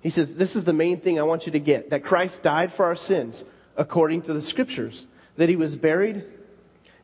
He 0.00 0.10
says, 0.10 0.28
This 0.38 0.54
is 0.54 0.64
the 0.64 0.72
main 0.72 1.00
thing 1.00 1.18
I 1.18 1.24
want 1.24 1.44
you 1.44 1.52
to 1.52 1.60
get 1.60 1.90
that 1.90 2.04
Christ 2.04 2.38
died 2.44 2.70
for 2.76 2.84
our 2.84 2.96
sins 2.96 3.42
according 3.76 4.22
to 4.22 4.32
the 4.32 4.42
Scriptures, 4.42 5.04
that 5.38 5.48
he 5.48 5.56
was 5.56 5.74
buried, 5.74 6.24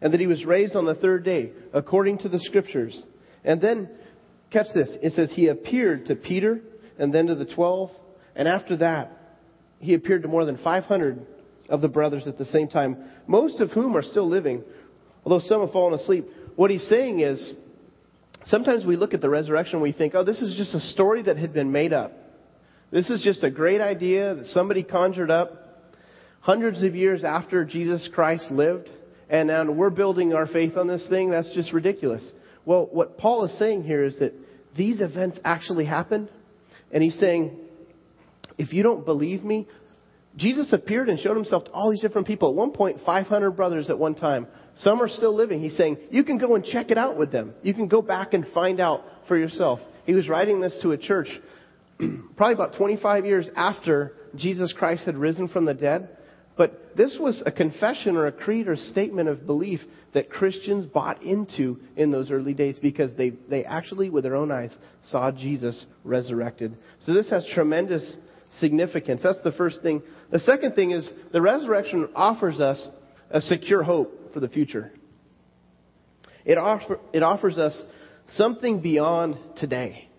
and 0.00 0.12
that 0.12 0.20
he 0.20 0.28
was 0.28 0.44
raised 0.44 0.76
on 0.76 0.84
the 0.84 0.94
third 0.94 1.24
day 1.24 1.50
according 1.72 2.18
to 2.18 2.28
the 2.28 2.38
Scriptures. 2.38 3.02
And 3.42 3.60
then, 3.60 3.90
catch 4.50 4.66
this, 4.75 4.90
it 5.02 5.12
says, 5.12 5.33
He 5.35 5.49
appeared 5.49 6.07
to 6.07 6.14
Peter 6.14 6.61
and 6.99 7.12
then 7.12 7.26
to 7.26 7.35
the 7.35 7.47
twelve, 7.47 7.90
and 8.35 8.47
after 8.47 8.76
that, 8.78 9.12
he 9.78 9.95
appeared 9.95 10.23
to 10.23 10.28
more 10.28 10.45
than 10.45 10.59
500 10.59 11.26
of 11.69 11.80
the 11.80 11.88
brothers 11.88 12.26
at 12.26 12.37
the 12.37 12.45
same 12.45 12.69
time, 12.69 12.99
most 13.26 13.61
of 13.61 13.71
whom 13.71 13.97
are 13.97 14.02
still 14.02 14.28
living, 14.28 14.62
although 15.25 15.40
some 15.40 15.62
have 15.62 15.71
fallen 15.71 15.95
asleep. 15.95 16.26
What 16.57 16.71
he's 16.71 16.87
saying 16.88 17.21
is, 17.21 17.54
sometimes 18.45 18.85
we 18.85 18.97
look 18.97 19.14
at 19.14 19.21
the 19.21 19.30
resurrection 19.30 19.76
and 19.76 19.83
we 19.83 19.92
think, 19.92 20.14
oh, 20.14 20.25
this 20.25 20.42
is 20.42 20.54
just 20.57 20.75
a 20.75 20.80
story 20.80 21.23
that 21.23 21.38
had 21.38 21.54
been 21.54 21.73
made 21.73 21.92
up. 21.92 22.12
This 22.90 23.09
is 23.09 23.23
just 23.23 23.45
a 23.45 23.50
great 23.50 23.80
idea 23.80 24.35
that 24.35 24.47
somebody 24.47 24.83
conjured 24.83 25.30
up 25.30 25.52
hundreds 26.40 26.83
of 26.83 26.95
years 26.95 27.23
after 27.23 27.64
Jesus 27.64 28.09
Christ 28.12 28.50
lived, 28.50 28.88
and 29.28 29.49
now 29.49 29.71
we're 29.71 29.90
building 29.90 30.35
our 30.35 30.47
faith 30.47 30.76
on 30.76 30.88
this 30.88 31.07
thing. 31.09 31.30
That's 31.30 31.52
just 31.54 31.73
ridiculous. 31.73 32.28
Well, 32.64 32.88
what 32.90 33.16
Paul 33.16 33.45
is 33.45 33.59
saying 33.59 33.85
here 33.85 34.04
is 34.04 34.19
that 34.19 34.35
these 34.76 35.00
events 35.00 35.38
actually 35.44 35.84
happened, 35.84 36.28
and 36.92 37.02
he's 37.02 37.18
saying, 37.18 37.58
if 38.58 38.72
you 38.72 38.82
don't 38.82 39.04
believe 39.04 39.42
me, 39.42 39.66
Jesus 40.36 40.72
appeared 40.72 41.08
and 41.08 41.18
showed 41.18 41.36
himself 41.36 41.64
to 41.64 41.70
all 41.72 41.90
these 41.90 42.00
different 42.00 42.26
people. 42.26 42.50
At 42.50 42.56
one 42.56 42.72
point, 42.72 42.98
500 43.04 43.50
brothers 43.52 43.90
at 43.90 43.98
one 43.98 44.14
time. 44.14 44.46
Some 44.76 45.02
are 45.02 45.08
still 45.08 45.34
living. 45.34 45.60
He's 45.60 45.76
saying, 45.76 45.98
you 46.10 46.24
can 46.24 46.38
go 46.38 46.54
and 46.54 46.64
check 46.64 46.90
it 46.90 46.98
out 46.98 47.18
with 47.18 47.32
them. 47.32 47.54
You 47.62 47.74
can 47.74 47.88
go 47.88 48.00
back 48.00 48.32
and 48.32 48.46
find 48.54 48.80
out 48.80 49.02
for 49.26 49.36
yourself. 49.36 49.80
He 50.06 50.14
was 50.14 50.28
writing 50.28 50.60
this 50.60 50.78
to 50.82 50.92
a 50.92 50.98
church 50.98 51.28
probably 52.36 52.54
about 52.54 52.76
25 52.76 53.26
years 53.26 53.48
after 53.56 54.12
Jesus 54.36 54.72
Christ 54.72 55.04
had 55.04 55.16
risen 55.16 55.48
from 55.48 55.64
the 55.64 55.74
dead. 55.74 56.16
But 56.61 56.95
this 56.95 57.17
was 57.19 57.43
a 57.47 57.50
confession 57.50 58.19
or 58.19 58.26
a 58.26 58.33
creed 58.33 58.69
or 58.69 58.76
statement 58.76 59.31
of 59.31 59.47
belief 59.47 59.81
that 60.12 60.29
Christians 60.29 60.85
bought 60.85 61.23
into 61.23 61.79
in 61.97 62.11
those 62.11 62.31
early 62.31 62.52
days 62.52 62.79
because 62.79 63.17
they, 63.17 63.31
they 63.31 63.64
actually, 63.64 64.11
with 64.11 64.25
their 64.25 64.37
own 64.37 64.52
eyes, 64.52 64.76
saw 65.05 65.33
Jesus 65.33 65.87
resurrected. 66.05 66.76
So 67.07 67.14
this 67.14 67.31
has 67.31 67.49
tremendous 67.55 68.14
significance. 68.59 69.23
That's 69.23 69.40
the 69.40 69.52
first 69.52 69.81
thing. 69.81 70.02
The 70.33 70.40
second 70.40 70.75
thing 70.75 70.90
is 70.90 71.11
the 71.33 71.40
resurrection 71.40 72.11
offers 72.14 72.61
us 72.61 72.87
a 73.31 73.40
secure 73.40 73.83
hope 73.83 74.35
for 74.35 74.40
the 74.40 74.49
future. 74.50 74.93
It, 76.45 76.59
offer, 76.59 77.00
it 77.14 77.23
offers 77.23 77.57
us 77.57 77.83
something 78.29 78.83
beyond 78.83 79.38
today 79.57 80.11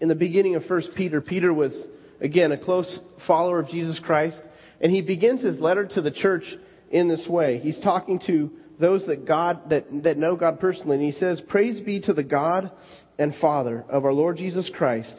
in 0.00 0.08
the 0.08 0.14
beginning 0.14 0.54
of 0.54 0.62
1 0.68 0.82
Peter, 0.96 1.20
Peter 1.20 1.52
was, 1.52 1.86
again, 2.20 2.52
a 2.52 2.58
close 2.58 2.98
follower 3.26 3.60
of 3.60 3.68
Jesus 3.68 4.00
Christ. 4.04 4.40
And 4.80 4.92
he 4.92 5.00
begins 5.00 5.42
his 5.42 5.58
letter 5.58 5.86
to 5.86 6.02
the 6.02 6.10
church 6.10 6.44
in 6.90 7.08
this 7.08 7.26
way. 7.28 7.58
He's 7.58 7.80
talking 7.80 8.20
to 8.26 8.50
those 8.80 9.04
that 9.06 9.26
God, 9.26 9.70
that, 9.70 9.86
that 10.04 10.18
know 10.18 10.36
God 10.36 10.60
personally. 10.60 10.96
And 10.96 11.04
he 11.04 11.12
says, 11.12 11.42
Praise 11.48 11.80
be 11.80 12.00
to 12.02 12.12
the 12.12 12.22
God 12.22 12.70
and 13.18 13.34
Father 13.40 13.84
of 13.88 14.04
our 14.04 14.12
Lord 14.12 14.36
Jesus 14.36 14.70
Christ. 14.74 15.14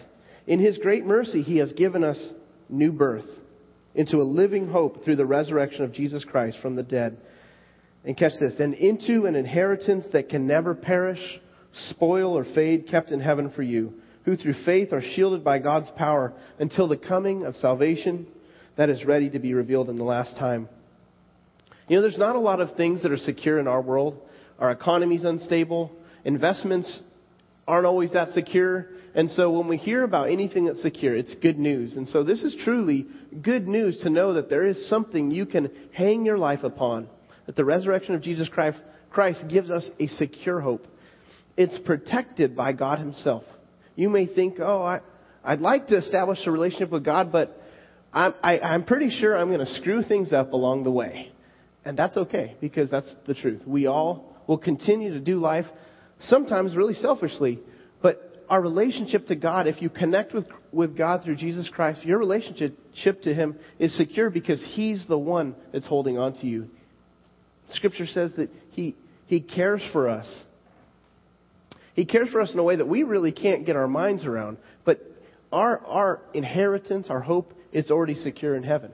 In 0.47 0.59
his 0.59 0.77
great 0.77 1.05
mercy, 1.05 1.41
he 1.41 1.57
has 1.57 1.71
given 1.73 2.03
us 2.03 2.21
new 2.69 2.91
birth 2.91 3.25
into 3.95 4.17
a 4.17 4.23
living 4.23 4.69
hope 4.69 5.03
through 5.03 5.17
the 5.17 5.25
resurrection 5.25 5.83
of 5.83 5.91
Jesus 5.91 6.23
Christ 6.23 6.57
from 6.61 6.75
the 6.75 6.83
dead. 6.83 7.17
And 8.05 8.15
catch 8.15 8.31
this, 8.39 8.59
and 8.59 8.73
into 8.75 9.25
an 9.25 9.35
inheritance 9.35 10.05
that 10.13 10.29
can 10.29 10.47
never 10.47 10.73
perish, 10.73 11.19
spoil, 11.89 12.37
or 12.37 12.45
fade, 12.45 12.87
kept 12.87 13.11
in 13.11 13.19
heaven 13.19 13.51
for 13.51 13.61
you 13.61 13.93
who 14.29 14.35
through 14.35 14.63
faith 14.63 14.93
are 14.93 15.01
shielded 15.01 15.43
by 15.43 15.57
God's 15.57 15.89
power 15.97 16.33
until 16.59 16.87
the 16.87 16.97
coming 16.97 17.45
of 17.45 17.55
salvation 17.55 18.27
that 18.77 18.87
is 18.87 19.03
ready 19.03 19.27
to 19.31 19.39
be 19.39 19.55
revealed 19.55 19.89
in 19.89 19.95
the 19.95 20.03
last 20.03 20.37
time. 20.37 20.69
You 21.87 21.95
know, 21.95 22.03
there's 22.03 22.17
not 22.19 22.35
a 22.35 22.39
lot 22.39 22.61
of 22.61 22.75
things 22.75 23.01
that 23.01 23.11
are 23.11 23.17
secure 23.17 23.57
in 23.57 23.67
our 23.67 23.81
world. 23.81 24.21
Our 24.59 24.69
economy's 24.69 25.23
unstable. 25.23 25.91
Investments 26.23 27.01
aren't 27.67 27.87
always 27.87 28.11
that 28.11 28.33
secure. 28.33 28.89
And 29.15 29.31
so 29.31 29.49
when 29.49 29.67
we 29.67 29.77
hear 29.77 30.03
about 30.03 30.29
anything 30.29 30.65
that's 30.65 30.83
secure, 30.83 31.15
it's 31.15 31.33
good 31.41 31.57
news. 31.57 31.95
And 31.95 32.07
so 32.07 32.23
this 32.23 32.43
is 32.43 32.55
truly 32.63 33.07
good 33.41 33.67
news 33.67 33.97
to 34.03 34.11
know 34.11 34.33
that 34.33 34.47
there 34.47 34.67
is 34.67 34.87
something 34.87 35.31
you 35.31 35.47
can 35.47 35.71
hang 35.91 36.23
your 36.23 36.37
life 36.37 36.63
upon. 36.63 37.09
That 37.47 37.55
the 37.55 37.65
resurrection 37.65 38.13
of 38.13 38.21
Jesus 38.21 38.47
Christ, 38.47 38.77
Christ 39.09 39.45
gives 39.49 39.71
us 39.71 39.89
a 39.99 40.05
secure 40.05 40.59
hope. 40.59 40.85
It's 41.57 41.79
protected 41.79 42.55
by 42.55 42.73
God 42.73 42.99
Himself. 42.99 43.43
You 43.99 44.07
may 44.07 44.27
think, 44.27 44.59
oh, 44.61 44.81
I, 44.81 45.01
I'd 45.43 45.59
like 45.59 45.87
to 45.87 45.97
establish 45.97 46.39
a 46.45 46.51
relationship 46.51 46.89
with 46.89 47.03
God, 47.03 47.33
but 47.33 47.61
I'm, 48.13 48.33
I, 48.41 48.59
I'm 48.59 48.85
pretty 48.85 49.09
sure 49.09 49.37
I'm 49.37 49.49
going 49.49 49.59
to 49.59 49.73
screw 49.73 50.03
things 50.03 50.31
up 50.31 50.53
along 50.53 50.83
the 50.83 50.91
way. 50.91 51.33
And 51.83 51.99
that's 51.99 52.15
okay 52.15 52.55
because 52.61 52.89
that's 52.89 53.13
the 53.27 53.33
truth. 53.33 53.61
We 53.67 53.87
all 53.87 54.37
will 54.47 54.57
continue 54.57 55.11
to 55.11 55.19
do 55.19 55.39
life 55.41 55.65
sometimes 56.21 56.77
really 56.77 56.93
selfishly, 56.93 57.59
but 58.01 58.45
our 58.47 58.61
relationship 58.61 59.27
to 59.27 59.35
God, 59.35 59.67
if 59.67 59.81
you 59.81 59.89
connect 59.89 60.33
with, 60.33 60.45
with 60.71 60.97
God 60.97 61.25
through 61.25 61.35
Jesus 61.35 61.69
Christ, 61.69 62.05
your 62.05 62.19
relationship 62.19 63.21
to 63.23 63.33
Him 63.33 63.57
is 63.79 63.97
secure 63.97 64.29
because 64.29 64.65
He's 64.75 65.05
the 65.07 65.19
one 65.19 65.57
that's 65.73 65.87
holding 65.87 66.17
on 66.17 66.35
to 66.39 66.47
you. 66.47 66.69
Scripture 67.71 68.07
says 68.07 68.31
that 68.37 68.49
He, 68.69 68.95
he 69.25 69.41
cares 69.41 69.81
for 69.91 70.07
us. 70.07 70.45
He 71.99 72.05
cares 72.05 72.29
for 72.29 72.39
us 72.39 72.53
in 72.53 72.59
a 72.59 72.63
way 72.63 72.77
that 72.77 72.87
we 72.87 73.03
really 73.03 73.33
can't 73.33 73.65
get 73.65 73.75
our 73.75 73.85
minds 73.85 74.23
around. 74.23 74.57
But 74.85 75.01
our, 75.51 75.85
our 75.85 76.21
inheritance, 76.33 77.07
our 77.09 77.19
hope, 77.19 77.53
is 77.73 77.91
already 77.91 78.15
secure 78.15 78.55
in 78.55 78.63
heaven. 78.63 78.93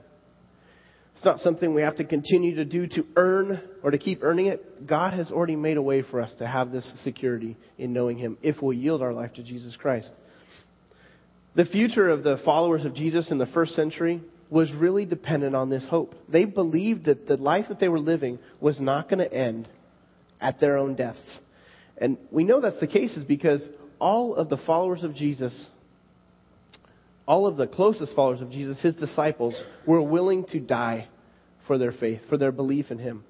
It's 1.14 1.24
not 1.24 1.38
something 1.38 1.72
we 1.72 1.82
have 1.82 1.94
to 1.98 2.04
continue 2.04 2.56
to 2.56 2.64
do 2.64 2.88
to 2.88 3.06
earn 3.14 3.62
or 3.84 3.92
to 3.92 3.98
keep 3.98 4.24
earning 4.24 4.46
it. 4.46 4.88
God 4.88 5.14
has 5.14 5.30
already 5.30 5.54
made 5.54 5.76
a 5.76 5.82
way 5.82 6.02
for 6.02 6.20
us 6.20 6.34
to 6.40 6.48
have 6.48 6.72
this 6.72 7.00
security 7.04 7.56
in 7.78 7.92
knowing 7.92 8.18
Him 8.18 8.38
if 8.42 8.60
we 8.60 8.76
yield 8.76 9.02
our 9.02 9.12
life 9.12 9.34
to 9.34 9.44
Jesus 9.44 9.76
Christ. 9.76 10.10
The 11.54 11.66
future 11.66 12.08
of 12.08 12.24
the 12.24 12.40
followers 12.44 12.84
of 12.84 12.92
Jesus 12.92 13.30
in 13.30 13.38
the 13.38 13.46
first 13.46 13.76
century 13.76 14.20
was 14.50 14.72
really 14.72 15.04
dependent 15.04 15.54
on 15.54 15.70
this 15.70 15.86
hope. 15.88 16.16
They 16.28 16.44
believed 16.44 17.04
that 17.04 17.28
the 17.28 17.36
life 17.36 17.66
that 17.68 17.78
they 17.78 17.88
were 17.88 18.00
living 18.00 18.40
was 18.60 18.80
not 18.80 19.08
going 19.08 19.20
to 19.20 19.32
end 19.32 19.68
at 20.40 20.58
their 20.58 20.76
own 20.76 20.96
deaths. 20.96 21.38
And 21.98 22.18
we 22.30 22.44
know 22.44 22.60
that's 22.60 22.80
the 22.80 22.86
case 22.86 23.16
is 23.16 23.24
because 23.24 23.66
all 23.98 24.34
of 24.34 24.48
the 24.48 24.58
followers 24.58 25.02
of 25.02 25.14
Jesus 25.14 25.68
all 27.26 27.46
of 27.46 27.56
the 27.56 27.66
closest 27.66 28.14
followers 28.14 28.40
of 28.40 28.50
Jesus, 28.50 28.80
his 28.80 28.94
disciples, 28.96 29.60
were 29.84 30.00
willing 30.00 30.44
to 30.46 30.60
die 30.60 31.08
for 31.66 31.76
their 31.76 31.92
faith, 31.92 32.20
for 32.28 32.38
their 32.38 32.52
belief 32.52 32.90
in 32.90 32.98
him. 32.98 33.24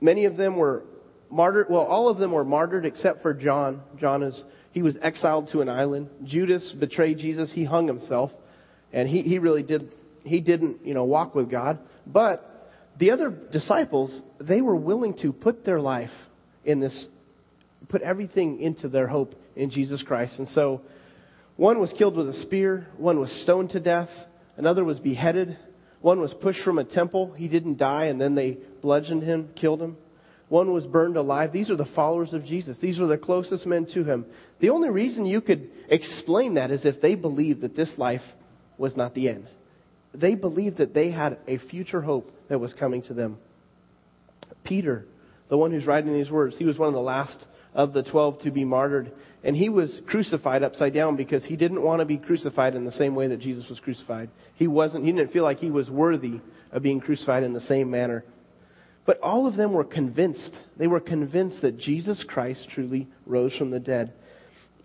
Many 0.00 0.26
of 0.26 0.36
them 0.36 0.56
were 0.56 0.82
martyred. 1.30 1.68
Well, 1.70 1.82
all 1.82 2.08
of 2.08 2.18
them 2.18 2.32
were 2.32 2.44
martyred 2.44 2.84
except 2.84 3.22
for 3.22 3.32
John. 3.32 3.80
John 3.98 4.22
is 4.22 4.44
he 4.72 4.82
was 4.82 4.96
exiled 5.00 5.48
to 5.52 5.60
an 5.60 5.68
island. 5.68 6.10
Judas 6.24 6.74
betrayed 6.78 7.18
Jesus. 7.18 7.50
He 7.52 7.64
hung 7.64 7.86
himself, 7.86 8.30
and 8.92 9.08
he, 9.08 9.22
he 9.22 9.38
really 9.38 9.62
did 9.62 9.94
he 10.24 10.40
didn't 10.40 10.84
you 10.84 10.92
know 10.92 11.04
walk 11.04 11.34
with 11.34 11.50
God. 11.50 11.78
But 12.06 12.70
the 12.98 13.12
other 13.12 13.30
disciples 13.30 14.20
they 14.40 14.60
were 14.60 14.76
willing 14.76 15.16
to 15.22 15.32
put 15.32 15.64
their 15.64 15.80
life 15.80 16.10
in 16.64 16.80
this, 16.80 17.06
put 17.88 18.02
everything 18.02 18.60
into 18.60 18.88
their 18.88 19.06
hope 19.06 19.34
in 19.56 19.70
Jesus 19.70 20.02
Christ, 20.02 20.38
and 20.38 20.48
so 20.48 20.82
one 21.56 21.80
was 21.80 21.92
killed 21.98 22.16
with 22.16 22.28
a 22.28 22.42
spear, 22.42 22.86
one 22.96 23.20
was 23.20 23.30
stoned 23.42 23.70
to 23.70 23.80
death, 23.80 24.08
another 24.56 24.84
was 24.84 24.98
beheaded, 24.98 25.56
one 26.00 26.20
was 26.20 26.34
pushed 26.34 26.62
from 26.62 26.78
a 26.78 26.84
temple. 26.84 27.32
He 27.32 27.48
didn't 27.48 27.78
die, 27.78 28.06
and 28.06 28.20
then 28.20 28.34
they 28.34 28.58
bludgeoned 28.82 29.22
him, 29.22 29.50
killed 29.54 29.80
him. 29.80 29.96
One 30.48 30.72
was 30.72 30.84
burned 30.84 31.16
alive. 31.16 31.52
These 31.52 31.70
are 31.70 31.76
the 31.76 31.88
followers 31.94 32.34
of 32.34 32.44
Jesus. 32.44 32.76
These 32.78 32.98
were 32.98 33.06
the 33.06 33.16
closest 33.16 33.64
men 33.64 33.86
to 33.94 34.04
him. 34.04 34.26
The 34.60 34.70
only 34.70 34.90
reason 34.90 35.24
you 35.24 35.40
could 35.40 35.70
explain 35.88 36.54
that 36.54 36.70
is 36.70 36.84
if 36.84 37.00
they 37.00 37.14
believed 37.14 37.62
that 37.62 37.76
this 37.76 37.90
life 37.96 38.20
was 38.76 38.96
not 38.96 39.14
the 39.14 39.28
end. 39.28 39.48
They 40.12 40.34
believed 40.34 40.78
that 40.78 40.92
they 40.92 41.10
had 41.10 41.38
a 41.46 41.56
future 41.56 42.02
hope 42.02 42.30
that 42.48 42.58
was 42.58 42.74
coming 42.74 43.02
to 43.04 43.14
them. 43.14 43.38
Peter, 44.64 45.06
the 45.48 45.56
one 45.56 45.70
who's 45.70 45.86
writing 45.86 46.12
these 46.12 46.30
words, 46.30 46.56
he 46.58 46.64
was 46.64 46.78
one 46.78 46.88
of 46.88 46.94
the 46.94 47.00
last 47.00 47.46
of 47.74 47.92
the 47.92 48.02
twelve 48.02 48.40
to 48.42 48.50
be 48.50 48.64
martyred. 48.64 49.12
And 49.44 49.56
he 49.56 49.68
was 49.68 50.00
crucified 50.06 50.62
upside 50.62 50.94
down 50.94 51.16
because 51.16 51.44
he 51.44 51.56
didn't 51.56 51.82
want 51.82 52.00
to 52.00 52.04
be 52.04 52.18
crucified 52.18 52.74
in 52.74 52.84
the 52.84 52.92
same 52.92 53.14
way 53.14 53.28
that 53.28 53.40
Jesus 53.40 53.68
was 53.68 53.80
crucified. 53.80 54.30
He 54.54 54.68
wasn't, 54.68 55.04
he 55.04 55.12
didn't 55.12 55.32
feel 55.32 55.42
like 55.42 55.58
he 55.58 55.70
was 55.70 55.90
worthy 55.90 56.40
of 56.70 56.82
being 56.82 57.00
crucified 57.00 57.42
in 57.42 57.52
the 57.52 57.60
same 57.60 57.90
manner. 57.90 58.24
But 59.04 59.18
all 59.20 59.48
of 59.48 59.56
them 59.56 59.72
were 59.72 59.84
convinced. 59.84 60.56
They 60.76 60.86
were 60.86 61.00
convinced 61.00 61.62
that 61.62 61.76
Jesus 61.76 62.24
Christ 62.28 62.68
truly 62.72 63.08
rose 63.26 63.56
from 63.56 63.70
the 63.70 63.80
dead. 63.80 64.12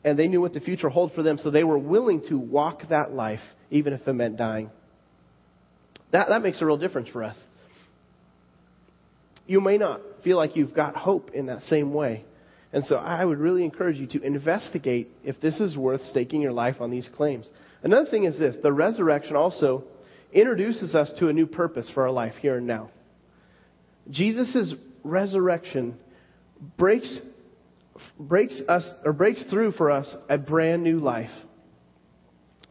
And 0.04 0.18
they 0.18 0.28
knew 0.28 0.42
what 0.42 0.54
the 0.54 0.60
future 0.60 0.90
held 0.90 1.14
for 1.14 1.22
them, 1.22 1.38
so 1.38 1.52
they 1.52 1.64
were 1.64 1.78
willing 1.78 2.24
to 2.30 2.40
walk 2.40 2.82
that 2.90 3.12
life, 3.12 3.42
even 3.70 3.94
if 3.94 4.08
it 4.08 4.14
meant 4.14 4.38
dying. 4.38 4.72
That, 6.12 6.30
that 6.30 6.42
makes 6.42 6.62
a 6.62 6.66
real 6.66 6.78
difference 6.78 7.10
for 7.10 7.24
us. 7.24 7.40
You 9.46 9.62
may 9.62 9.78
not 9.78 10.02
feel 10.24 10.38
like 10.38 10.56
you've 10.56 10.74
got 10.74 10.96
hope 10.96 11.32
in 11.32 11.48
that 11.48 11.62
same 11.64 11.94
way. 11.94 12.26
And 12.78 12.86
so 12.86 12.96
I 12.98 13.26
would 13.26 13.40
really 13.40 13.64
encourage 13.64 13.98
you 13.98 14.06
to 14.06 14.22
investigate 14.22 15.10
if 15.24 15.42
this 15.42 15.60
is 15.60 15.76
worth 15.76 16.02
staking 16.02 16.42
your 16.42 16.52
life 16.52 16.76
on 16.80 16.92
these 16.92 17.10
claims. 17.18 17.50
Another 17.82 18.08
thing 18.08 18.26
is 18.26 18.38
this 18.38 18.56
the 18.62 18.72
resurrection 18.72 19.36
also 19.36 19.84
introduces 20.32 20.94
us 20.94 21.12
to 21.18 21.28
a 21.28 21.34
new 21.34 21.48
purpose 21.48 21.90
for 21.96 22.04
our 22.04 22.12
life 22.12 22.36
here 22.40 22.58
and 22.58 22.68
now. 22.68 22.92
Jesus' 24.12 24.76
resurrection 25.04 25.98
breaks, 26.78 27.20
breaks 28.20 28.62
us 28.70 28.88
or 29.04 29.12
breaks 29.12 29.44
through 29.50 29.72
for 29.72 29.90
us 29.90 30.16
a 30.30 30.38
brand 30.38 30.84
new 30.84 31.00
life. 31.00 31.32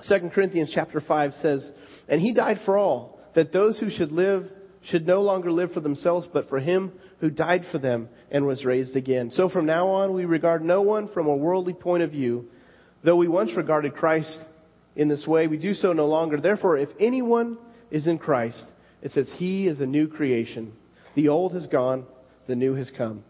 2 0.09 0.31
Corinthians 0.33 0.71
chapter 0.73 1.01
5 1.01 1.35
says, 1.42 1.69
And 2.09 2.21
he 2.21 2.33
died 2.33 2.61
for 2.64 2.79
all, 2.79 3.19
that 3.35 3.53
those 3.53 3.81
who 3.81 3.90
should 3.90 4.12
live 4.12 4.49
should 4.90 5.07
no 5.07 5.22
longer 5.22 5.51
live 5.51 5.72
for 5.72 5.81
themselves, 5.81 6.29
but 6.33 6.49
for 6.49 6.61
him 6.61 6.92
who 7.20 7.31
died 7.31 7.64
for 7.72 7.79
them 7.79 8.09
and 8.31 8.46
was 8.46 8.64
raised 8.64 8.96
again. 8.96 9.31
So 9.31 9.49
from 9.49 9.66
now 9.66 9.88
on, 9.88 10.14
we 10.14 10.25
regard 10.25 10.64
no 10.64 10.83
one 10.83 11.09
from 11.09 11.27
a 11.27 11.37
worldly 11.37 11.75
point 11.75 12.03
of 12.03 12.11
view. 12.11 12.46
Though 13.03 13.16
we 13.16 13.29
once 13.29 13.53
regarded 13.57 13.94
Christ 13.94 14.40
in 14.94 15.09
this 15.09 15.27
way, 15.27 15.46
we 15.46 15.59
do 15.59 15.75
so 15.75 15.92
no 15.92 16.07
longer. 16.07 16.40
Therefore, 16.40 16.77
if 16.79 16.88
anyone 17.01 17.59
is 17.90 18.07
in 18.07 18.18
Christ, 18.18 18.64
it 19.03 19.12
says 19.12 19.31
he 19.37 19.66
is 19.66 19.81
a 19.81 19.87
new 19.87 20.09
creation. 20.09 20.72
The 21.14 21.29
old 21.29 21.53
has 21.55 21.66
gone, 21.66 22.07
the 22.46 22.57
new 22.57 22.75
has 22.75 22.90
come. 22.96 23.25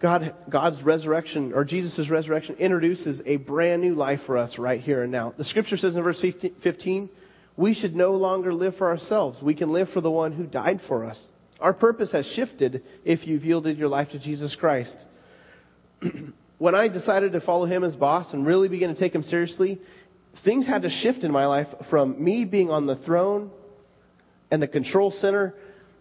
God, 0.00 0.34
God's 0.48 0.80
resurrection, 0.82 1.52
or 1.52 1.64
Jesus' 1.64 2.08
resurrection, 2.08 2.56
introduces 2.56 3.20
a 3.26 3.36
brand 3.36 3.82
new 3.82 3.94
life 3.94 4.20
for 4.26 4.36
us 4.36 4.56
right 4.56 4.80
here 4.80 5.02
and 5.02 5.10
now. 5.10 5.34
The 5.36 5.44
scripture 5.44 5.76
says 5.76 5.96
in 5.96 6.02
verse 6.02 6.24
15, 6.62 7.10
we 7.58 7.74
should 7.74 7.96
no 7.96 8.12
longer 8.12 8.54
live 8.54 8.76
for 8.76 8.88
ourselves. 8.88 9.42
We 9.42 9.52
can 9.52 9.70
live 9.70 9.88
for 9.92 10.00
the 10.00 10.10
one 10.10 10.32
who 10.32 10.46
died 10.46 10.80
for 10.86 11.04
us. 11.04 11.20
Our 11.60 11.74
purpose 11.74 12.12
has 12.12 12.24
shifted 12.36 12.84
if 13.04 13.26
you've 13.26 13.44
yielded 13.44 13.76
your 13.76 13.88
life 13.88 14.10
to 14.10 14.20
Jesus 14.20 14.56
Christ. 14.58 14.96
when 16.58 16.76
I 16.76 16.86
decided 16.86 17.32
to 17.32 17.40
follow 17.40 17.66
him 17.66 17.82
as 17.82 17.96
boss 17.96 18.32
and 18.32 18.46
really 18.46 18.68
begin 18.68 18.94
to 18.94 18.98
take 18.98 19.12
him 19.12 19.24
seriously, 19.24 19.80
things 20.44 20.68
had 20.68 20.82
to 20.82 20.88
shift 20.88 21.24
in 21.24 21.32
my 21.32 21.46
life 21.46 21.66
from 21.90 22.22
me 22.22 22.44
being 22.44 22.70
on 22.70 22.86
the 22.86 22.94
throne 22.94 23.50
and 24.52 24.62
the 24.62 24.68
control 24.68 25.10
center 25.10 25.54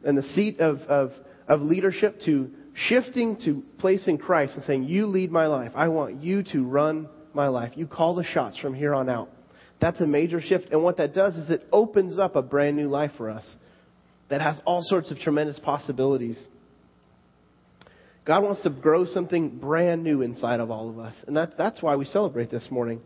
and 0.05 0.15
the 0.15 0.21
seat 0.35 0.59
of, 0.59 0.77
of, 0.81 1.11
of 1.47 1.61
leadership 1.61 2.19
to 2.25 2.51
shifting 2.75 3.35
to 3.45 3.63
placing 3.79 4.19
Christ 4.19 4.53
and 4.53 4.63
saying, 4.63 4.83
You 4.83 5.07
lead 5.07 5.31
my 5.31 5.47
life. 5.47 5.71
I 5.73 5.87
want 5.87 6.21
you 6.21 6.43
to 6.51 6.63
run 6.63 7.09
my 7.33 7.47
life. 7.47 7.71
You 7.75 7.87
call 7.87 8.13
the 8.13 8.23
shots 8.23 8.59
from 8.59 8.75
here 8.75 8.93
on 8.93 9.09
out. 9.09 9.31
That's 9.79 10.01
a 10.01 10.07
major 10.07 10.41
shift. 10.41 10.69
And 10.71 10.83
what 10.83 10.97
that 10.97 11.13
does 11.13 11.35
is 11.35 11.49
it 11.49 11.63
opens 11.71 12.17
up 12.17 12.35
a 12.35 12.41
brand 12.41 12.77
new 12.77 12.87
life 12.87 13.11
for 13.17 13.29
us 13.29 13.55
that 14.29 14.41
has 14.41 14.59
all 14.65 14.81
sorts 14.83 15.11
of 15.11 15.17
tremendous 15.19 15.59
possibilities. 15.59 16.39
God 18.25 18.43
wants 18.43 18.61
to 18.63 18.69
grow 18.69 19.05
something 19.05 19.57
brand 19.57 20.03
new 20.03 20.21
inside 20.21 20.59
of 20.59 20.69
all 20.69 20.89
of 20.89 20.99
us. 20.99 21.13
And 21.27 21.37
that, 21.37 21.57
that's 21.57 21.81
why 21.81 21.95
we 21.95 22.05
celebrate 22.05 22.51
this 22.51 22.67
morning. 22.69 23.01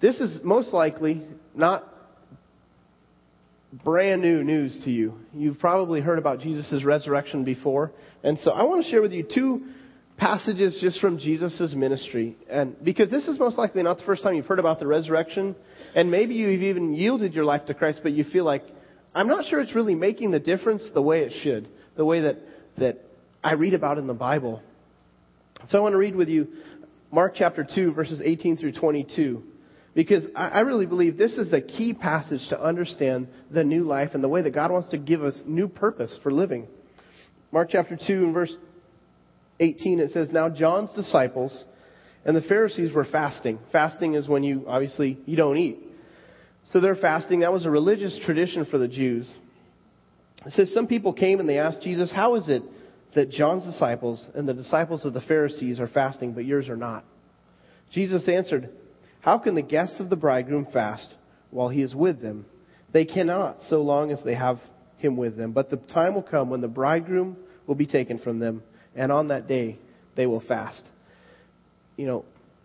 This 0.00 0.18
is 0.20 0.40
most 0.42 0.72
likely 0.72 1.22
not 1.54 1.86
brand 3.84 4.22
new 4.22 4.42
news 4.42 4.80
to 4.84 4.90
you. 4.90 5.14
You've 5.34 5.58
probably 5.58 6.00
heard 6.00 6.18
about 6.18 6.40
Jesus' 6.40 6.84
resurrection 6.84 7.44
before. 7.44 7.92
And 8.22 8.38
so 8.38 8.52
I 8.52 8.62
want 8.64 8.84
to 8.84 8.90
share 8.90 9.02
with 9.02 9.12
you 9.12 9.22
two 9.22 9.62
passages 10.22 10.78
just 10.80 11.00
from 11.00 11.18
Jesus' 11.18 11.74
ministry. 11.74 12.36
And 12.48 12.76
because 12.84 13.10
this 13.10 13.26
is 13.26 13.40
most 13.40 13.58
likely 13.58 13.82
not 13.82 13.98
the 13.98 14.04
first 14.04 14.22
time 14.22 14.36
you've 14.36 14.46
heard 14.46 14.60
about 14.60 14.78
the 14.78 14.86
resurrection, 14.86 15.56
and 15.96 16.12
maybe 16.12 16.34
you've 16.34 16.62
even 16.62 16.94
yielded 16.94 17.34
your 17.34 17.44
life 17.44 17.66
to 17.66 17.74
Christ, 17.74 18.00
but 18.04 18.12
you 18.12 18.22
feel 18.22 18.44
like, 18.44 18.62
I'm 19.16 19.26
not 19.26 19.46
sure 19.46 19.60
it's 19.60 19.74
really 19.74 19.96
making 19.96 20.30
the 20.30 20.38
difference 20.38 20.88
the 20.94 21.02
way 21.02 21.22
it 21.22 21.32
should, 21.42 21.68
the 21.96 22.04
way 22.04 22.20
that, 22.20 22.36
that 22.78 23.00
I 23.42 23.54
read 23.54 23.74
about 23.74 23.98
in 23.98 24.06
the 24.06 24.14
Bible. 24.14 24.62
So 25.66 25.78
I 25.78 25.80
want 25.80 25.94
to 25.94 25.98
read 25.98 26.14
with 26.14 26.28
you 26.28 26.46
Mark 27.10 27.34
chapter 27.34 27.66
2, 27.74 27.92
verses 27.92 28.22
18 28.24 28.58
through 28.58 28.72
22. 28.74 29.42
Because 29.92 30.24
I 30.36 30.60
really 30.60 30.86
believe 30.86 31.18
this 31.18 31.32
is 31.32 31.52
a 31.52 31.60
key 31.60 31.94
passage 31.94 32.48
to 32.50 32.62
understand 32.62 33.26
the 33.50 33.64
new 33.64 33.82
life 33.82 34.10
and 34.14 34.22
the 34.22 34.28
way 34.28 34.40
that 34.42 34.54
God 34.54 34.70
wants 34.70 34.90
to 34.90 34.98
give 34.98 35.24
us 35.24 35.42
new 35.46 35.66
purpose 35.66 36.16
for 36.22 36.32
living. 36.32 36.68
Mark 37.50 37.70
chapter 37.72 37.98
2 38.06 38.12
and 38.24 38.32
verse 38.32 38.56
18, 39.60 40.00
it 40.00 40.10
says, 40.10 40.30
Now 40.30 40.48
John's 40.48 40.92
disciples 40.92 41.64
and 42.24 42.36
the 42.36 42.42
Pharisees 42.42 42.92
were 42.92 43.04
fasting. 43.04 43.58
Fasting 43.70 44.14
is 44.14 44.28
when 44.28 44.42
you, 44.42 44.64
obviously, 44.66 45.18
you 45.26 45.36
don't 45.36 45.56
eat. 45.56 45.78
So 46.72 46.80
they're 46.80 46.96
fasting. 46.96 47.40
That 47.40 47.52
was 47.52 47.66
a 47.66 47.70
religious 47.70 48.18
tradition 48.24 48.64
for 48.64 48.78
the 48.78 48.88
Jews. 48.88 49.32
It 50.46 50.52
says, 50.52 50.72
Some 50.72 50.86
people 50.86 51.12
came 51.12 51.40
and 51.40 51.48
they 51.48 51.58
asked 51.58 51.82
Jesus, 51.82 52.12
How 52.12 52.36
is 52.36 52.48
it 52.48 52.62
that 53.14 53.30
John's 53.30 53.64
disciples 53.64 54.26
and 54.34 54.48
the 54.48 54.54
disciples 54.54 55.04
of 55.04 55.12
the 55.12 55.20
Pharisees 55.20 55.80
are 55.80 55.88
fasting, 55.88 56.32
but 56.32 56.44
yours 56.44 56.68
are 56.68 56.76
not? 56.76 57.04
Jesus 57.92 58.28
answered, 58.28 58.70
How 59.20 59.38
can 59.38 59.54
the 59.54 59.62
guests 59.62 60.00
of 60.00 60.08
the 60.08 60.16
bridegroom 60.16 60.66
fast 60.72 61.14
while 61.52 61.68
he 61.68 61.82
is 61.82 61.94
with 61.94 62.20
them. 62.20 62.46
They 62.92 63.04
cannot 63.04 63.58
so 63.68 63.82
long 63.82 64.10
as 64.10 64.22
they 64.24 64.34
have 64.34 64.58
him 64.96 65.16
with 65.16 65.36
them. 65.36 65.52
But 65.52 65.70
the 65.70 65.76
time 65.76 66.14
will 66.14 66.22
come 66.22 66.50
when 66.50 66.60
the 66.60 66.68
bridegroom 66.68 67.36
will 67.66 67.74
be 67.76 67.86
taken 67.86 68.18
from 68.18 68.40
them, 68.40 68.62
and 68.94 69.12
on 69.12 69.28
that 69.28 69.48
day 69.48 69.78
they 70.16 70.26
will 70.26 70.40
fast. 70.40 70.82
You 71.96 72.06
know, 72.06 72.24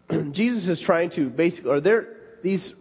Jesus 0.32 0.68
is 0.68 0.84
trying 0.86 1.12
to 1.12 1.30
basically, 1.30 1.70
or 1.70 1.82
they're, 1.82 2.08
these, 2.44 2.74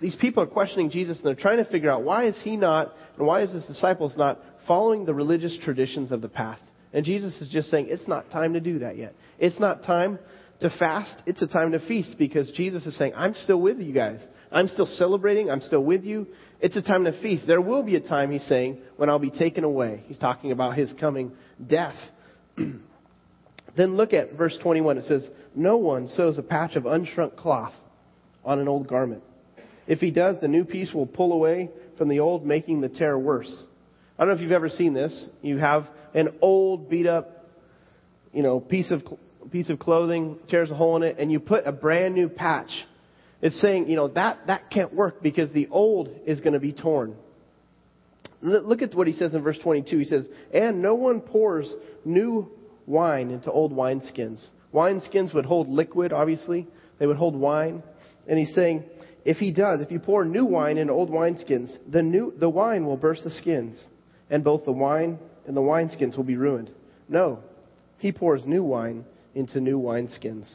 these 0.00 0.16
people 0.16 0.42
are 0.42 0.46
questioning 0.46 0.90
Jesus 0.90 1.18
and 1.18 1.26
they're 1.26 1.34
trying 1.34 1.62
to 1.62 1.70
figure 1.70 1.90
out 1.90 2.02
why 2.02 2.26
is 2.26 2.38
he 2.42 2.56
not, 2.56 2.92
and 3.16 3.26
why 3.26 3.42
is 3.42 3.52
his 3.52 3.64
disciples 3.66 4.16
not 4.16 4.40
following 4.66 5.04
the 5.04 5.14
religious 5.14 5.58
traditions 5.62 6.12
of 6.12 6.22
the 6.22 6.28
past. 6.28 6.62
And 6.92 7.04
Jesus 7.04 7.34
is 7.40 7.48
just 7.48 7.70
saying, 7.70 7.86
it's 7.88 8.08
not 8.08 8.30
time 8.30 8.54
to 8.54 8.60
do 8.60 8.80
that 8.80 8.96
yet. 8.96 9.14
It's 9.38 9.58
not 9.58 9.82
time 9.82 10.18
to 10.60 10.70
fast. 10.78 11.22
It's 11.26 11.42
a 11.42 11.46
time 11.46 11.72
to 11.72 11.80
feast 11.80 12.16
because 12.18 12.50
Jesus 12.52 12.86
is 12.86 12.96
saying, 12.96 13.12
I'm 13.16 13.34
still 13.34 13.60
with 13.60 13.78
you 13.78 13.92
guys. 13.92 14.24
I'm 14.52 14.68
still 14.68 14.86
celebrating. 14.86 15.50
I'm 15.50 15.60
still 15.60 15.82
with 15.82 16.04
you. 16.04 16.28
It's 16.60 16.76
a 16.76 16.82
time 16.82 17.04
to 17.04 17.20
feast. 17.20 17.46
There 17.46 17.60
will 17.60 17.82
be 17.82 17.96
a 17.96 18.00
time, 18.00 18.30
he's 18.30 18.46
saying, 18.46 18.78
when 18.96 19.10
I'll 19.10 19.18
be 19.18 19.30
taken 19.30 19.64
away. 19.64 20.04
He's 20.06 20.18
talking 20.18 20.52
about 20.52 20.76
his 20.78 20.92
coming 20.98 21.32
death. 21.66 21.96
then 23.76 23.96
look 23.96 24.12
at 24.12 24.34
verse 24.34 24.58
21. 24.62 24.98
It 24.98 25.04
says, 25.04 25.28
No 25.54 25.76
one 25.76 26.08
sews 26.08 26.38
a 26.38 26.42
patch 26.42 26.76
of 26.76 26.84
unshrunk 26.84 27.36
cloth 27.36 27.74
on 28.44 28.58
an 28.58 28.68
old 28.68 28.88
garment. 28.88 29.22
If 29.86 29.98
he 29.98 30.10
does, 30.10 30.36
the 30.40 30.48
new 30.48 30.64
piece 30.64 30.92
will 30.92 31.06
pull 31.06 31.32
away 31.32 31.70
from 31.98 32.08
the 32.08 32.20
old, 32.20 32.46
making 32.46 32.80
the 32.80 32.88
tear 32.88 33.18
worse. 33.18 33.66
I 34.18 34.22
don't 34.22 34.28
know 34.28 34.36
if 34.36 34.42
you've 34.42 34.52
ever 34.52 34.68
seen 34.68 34.94
this. 34.94 35.28
You 35.42 35.58
have 35.58 35.86
an 36.14 36.34
old, 36.40 36.88
beat 36.88 37.06
up, 37.06 37.48
you 38.32 38.42
know, 38.42 38.60
piece 38.60 38.90
of 38.90 39.02
piece 39.50 39.68
of 39.68 39.78
clothing, 39.78 40.38
tears 40.48 40.70
a 40.70 40.74
hole 40.74 40.96
in 40.96 41.02
it, 41.02 41.16
and 41.18 41.30
you 41.30 41.38
put 41.38 41.66
a 41.66 41.72
brand 41.72 42.14
new 42.14 42.28
patch. 42.28 42.70
It's 43.42 43.60
saying, 43.60 43.90
you 43.90 43.96
know, 43.96 44.08
that 44.08 44.46
that 44.46 44.70
can't 44.70 44.94
work 44.94 45.22
because 45.22 45.50
the 45.50 45.68
old 45.68 46.08
is 46.26 46.40
going 46.40 46.54
to 46.54 46.60
be 46.60 46.72
torn. 46.72 47.16
Look 48.44 48.82
at 48.82 48.94
what 48.94 49.06
he 49.06 49.14
says 49.14 49.34
in 49.34 49.42
verse 49.42 49.58
22. 49.58 49.98
He 49.98 50.04
says, 50.04 50.28
"And 50.52 50.82
no 50.82 50.94
one 50.94 51.20
pours 51.20 51.74
new 52.04 52.50
wine 52.86 53.30
into 53.30 53.50
old 53.50 53.72
wineskins. 53.72 54.46
Wineskins 54.72 55.32
would 55.32 55.46
hold 55.46 55.68
liquid, 55.68 56.12
obviously. 56.12 56.66
They 56.98 57.06
would 57.06 57.16
hold 57.16 57.34
wine. 57.34 57.82
And 58.28 58.38
he's 58.38 58.54
saying, 58.54 58.84
if 59.24 59.38
he 59.38 59.50
does, 59.50 59.80
if 59.80 59.90
you 59.90 59.98
pour 59.98 60.24
new 60.24 60.44
wine 60.44 60.76
into 60.76 60.92
old 60.92 61.10
wineskins, 61.10 61.76
the 61.90 62.02
new 62.02 62.34
the 62.38 62.50
wine 62.50 62.84
will 62.84 62.96
burst 62.96 63.24
the 63.24 63.30
skins, 63.30 63.86
and 64.28 64.44
both 64.44 64.64
the 64.64 64.72
wine 64.72 65.18
and 65.46 65.56
the 65.56 65.62
wineskins 65.62 66.16
will 66.16 66.24
be 66.24 66.36
ruined. 66.36 66.70
No, 67.08 67.38
he 67.98 68.12
pours 68.12 68.42
new 68.46 68.62
wine 68.62 69.04
into 69.34 69.60
new 69.60 69.80
wineskins. 69.80 70.54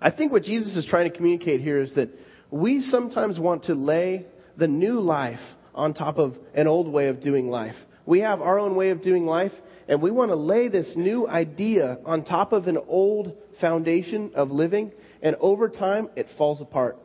I 0.00 0.10
think 0.10 0.32
what 0.32 0.44
Jesus 0.44 0.76
is 0.76 0.86
trying 0.86 1.10
to 1.10 1.16
communicate 1.16 1.60
here 1.60 1.80
is 1.80 1.94
that 1.94 2.08
we 2.50 2.80
sometimes 2.80 3.38
want 3.38 3.64
to 3.64 3.74
lay 3.74 4.26
the 4.56 4.68
new 4.68 5.00
life 5.00 5.40
on 5.76 5.94
top 5.94 6.18
of 6.18 6.36
an 6.54 6.66
old 6.66 6.88
way 6.88 7.08
of 7.08 7.20
doing 7.20 7.48
life. 7.48 7.76
We 8.06 8.20
have 8.20 8.40
our 8.40 8.58
own 8.58 8.76
way 8.76 8.90
of 8.90 9.02
doing 9.02 9.26
life, 9.26 9.52
and 9.88 10.00
we 10.00 10.10
want 10.10 10.30
to 10.30 10.36
lay 10.36 10.68
this 10.68 10.92
new 10.96 11.28
idea 11.28 11.98
on 12.04 12.24
top 12.24 12.52
of 12.52 12.66
an 12.66 12.78
old 12.88 13.36
foundation 13.60 14.32
of 14.34 14.50
living, 14.50 14.92
and 15.22 15.36
over 15.40 15.68
time 15.68 16.08
it 16.16 16.26
falls 16.38 16.60
apart. 16.60 16.96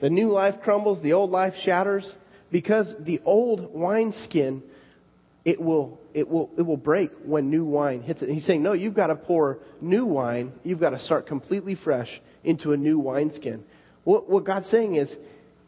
The 0.00 0.10
new 0.10 0.28
life 0.28 0.62
crumbles, 0.62 1.02
the 1.02 1.12
old 1.12 1.30
life 1.30 1.54
shatters, 1.64 2.10
because 2.50 2.94
the 3.00 3.20
old 3.24 3.70
wineskin 3.72 4.62
it 5.44 5.60
will, 5.60 5.98
it 6.12 6.28
will, 6.28 6.50
it 6.58 6.62
will 6.62 6.76
break 6.76 7.10
when 7.24 7.50
new 7.50 7.64
wine 7.64 8.02
hits 8.02 8.20
it. 8.20 8.26
And 8.26 8.34
he's 8.34 8.46
saying, 8.46 8.62
no, 8.62 8.72
you've 8.72 8.94
got 8.94 9.06
to 9.06 9.16
pour 9.16 9.60
new 9.80 10.04
wine. 10.04 10.52
You've 10.62 10.80
got 10.80 10.90
to 10.90 10.98
start 10.98 11.26
completely 11.26 11.74
fresh 11.74 12.08
into 12.44 12.72
a 12.72 12.76
new 12.76 12.98
wineskin. 12.98 13.64
What, 14.04 14.28
what 14.28 14.44
God's 14.44 14.68
saying 14.70 14.96
is, 14.96 15.10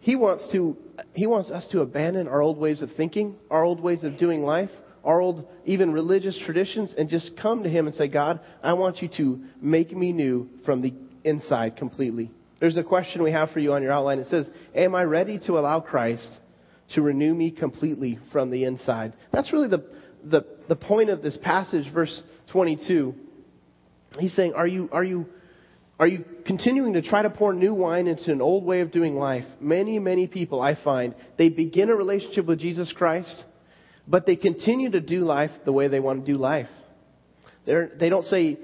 He 0.02 0.14
wants 0.14 0.46
to, 0.52 0.76
He 1.14 1.26
wants 1.26 1.50
us 1.50 1.66
to 1.72 1.80
abandon 1.80 2.28
our 2.28 2.40
old 2.40 2.58
ways 2.58 2.82
of 2.82 2.90
thinking, 2.96 3.36
our 3.50 3.64
old 3.64 3.80
ways 3.80 4.04
of 4.04 4.18
doing 4.18 4.42
life, 4.42 4.70
our 5.02 5.20
old, 5.20 5.48
even 5.64 5.92
religious 5.92 6.38
traditions, 6.44 6.94
and 6.96 7.08
just 7.08 7.32
come 7.40 7.62
to 7.64 7.68
Him 7.68 7.86
and 7.86 7.96
say, 7.96 8.06
God, 8.06 8.40
I 8.62 8.74
want 8.74 9.02
you 9.02 9.08
to 9.16 9.42
make 9.60 9.90
me 9.90 10.12
new 10.12 10.48
from 10.64 10.82
the 10.82 10.94
inside 11.24 11.76
completely. 11.76 12.30
There's 12.60 12.76
a 12.76 12.84
question 12.84 13.24
we 13.24 13.32
have 13.32 13.50
for 13.50 13.58
you 13.58 13.72
on 13.72 13.82
your 13.82 13.90
outline. 13.90 14.18
It 14.20 14.28
says, 14.28 14.48
Am 14.74 14.94
I 14.94 15.02
ready 15.02 15.40
to 15.46 15.58
allow 15.58 15.80
Christ 15.80 16.38
to 16.94 17.02
renew 17.02 17.34
me 17.34 17.50
completely 17.50 18.18
from 18.30 18.50
the 18.50 18.64
inside. 18.64 19.14
That's 19.32 19.52
really 19.52 19.68
the, 19.68 19.84
the, 20.24 20.44
the 20.68 20.76
point 20.76 21.10
of 21.10 21.22
this 21.22 21.36
passage, 21.42 21.92
verse 21.92 22.22
22. 22.52 23.14
He's 24.18 24.34
saying, 24.34 24.54
are 24.54 24.66
you, 24.66 24.88
are 24.92 25.04
you, 25.04 25.26
are 25.98 26.06
you 26.06 26.24
continuing 26.46 26.94
to 26.94 27.02
try 27.02 27.22
to 27.22 27.30
pour 27.30 27.52
new 27.52 27.74
wine 27.74 28.06
into 28.06 28.32
an 28.32 28.40
old 28.40 28.64
way 28.64 28.80
of 28.80 28.90
doing 28.90 29.14
life? 29.14 29.44
Many, 29.60 29.98
many 29.98 30.26
people 30.26 30.60
I 30.60 30.76
find, 30.82 31.14
they 31.38 31.48
begin 31.48 31.90
a 31.90 31.94
relationship 31.94 32.46
with 32.46 32.58
Jesus 32.58 32.92
Christ, 32.96 33.44
but 34.08 34.26
they 34.26 34.36
continue 34.36 34.90
to 34.90 35.00
do 35.00 35.20
life 35.20 35.50
the 35.64 35.72
way 35.72 35.88
they 35.88 36.00
want 36.00 36.24
to 36.24 36.32
do 36.32 36.38
life. 36.38 36.68
They're, 37.66 37.92
they 37.98 38.08
don't 38.08 38.24
say 38.24 38.58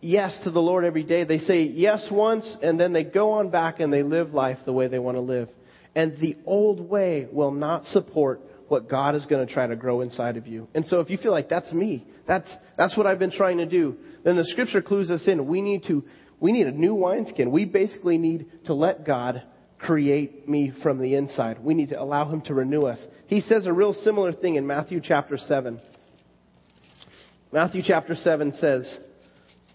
yes 0.00 0.38
to 0.44 0.50
the 0.50 0.60
Lord 0.60 0.84
every 0.84 1.02
day. 1.02 1.24
They 1.24 1.38
say 1.38 1.62
yes 1.62 2.06
once, 2.10 2.56
and 2.62 2.78
then 2.78 2.92
they 2.92 3.04
go 3.04 3.32
on 3.32 3.50
back 3.50 3.80
and 3.80 3.92
they 3.92 4.02
live 4.02 4.32
life 4.32 4.58
the 4.64 4.72
way 4.72 4.88
they 4.88 4.98
want 4.98 5.16
to 5.16 5.22
live. 5.22 5.48
And 5.94 6.18
the 6.20 6.36
old 6.46 6.88
way 6.88 7.26
will 7.32 7.50
not 7.50 7.84
support 7.86 8.40
what 8.68 8.88
God 8.88 9.16
is 9.16 9.26
going 9.26 9.44
to 9.44 9.52
try 9.52 9.66
to 9.66 9.74
grow 9.74 10.00
inside 10.00 10.36
of 10.36 10.46
you. 10.46 10.68
And 10.74 10.86
so 10.86 11.00
if 11.00 11.10
you 11.10 11.18
feel 11.18 11.32
like 11.32 11.48
that's 11.48 11.72
me, 11.72 12.06
that's, 12.28 12.48
that's 12.78 12.96
what 12.96 13.06
I've 13.06 13.18
been 13.18 13.32
trying 13.32 13.58
to 13.58 13.66
do, 13.66 13.96
then 14.22 14.36
the 14.36 14.44
scripture 14.44 14.80
clues 14.80 15.10
us 15.10 15.26
in. 15.26 15.48
We 15.48 15.60
need 15.60 15.82
to, 15.88 16.04
we 16.40 16.52
need 16.52 16.66
a 16.66 16.72
new 16.72 16.94
wineskin. 16.94 17.50
We 17.50 17.66
basically 17.66 18.18
need 18.18 18.46
to 18.64 18.74
let 18.74 19.04
God 19.04 19.42
create 19.78 20.48
me 20.48 20.72
from 20.82 20.98
the 20.98 21.14
inside. 21.14 21.62
We 21.62 21.74
need 21.74 21.90
to 21.90 22.00
allow 22.00 22.28
Him 22.28 22.40
to 22.42 22.54
renew 22.54 22.82
us. 22.82 23.04
He 23.26 23.40
says 23.40 23.66
a 23.66 23.72
real 23.72 23.92
similar 23.92 24.32
thing 24.32 24.56
in 24.56 24.66
Matthew 24.66 25.00
chapter 25.02 25.36
7. 25.36 25.80
Matthew 27.52 27.82
chapter 27.84 28.14
7 28.14 28.52
says, 28.52 28.98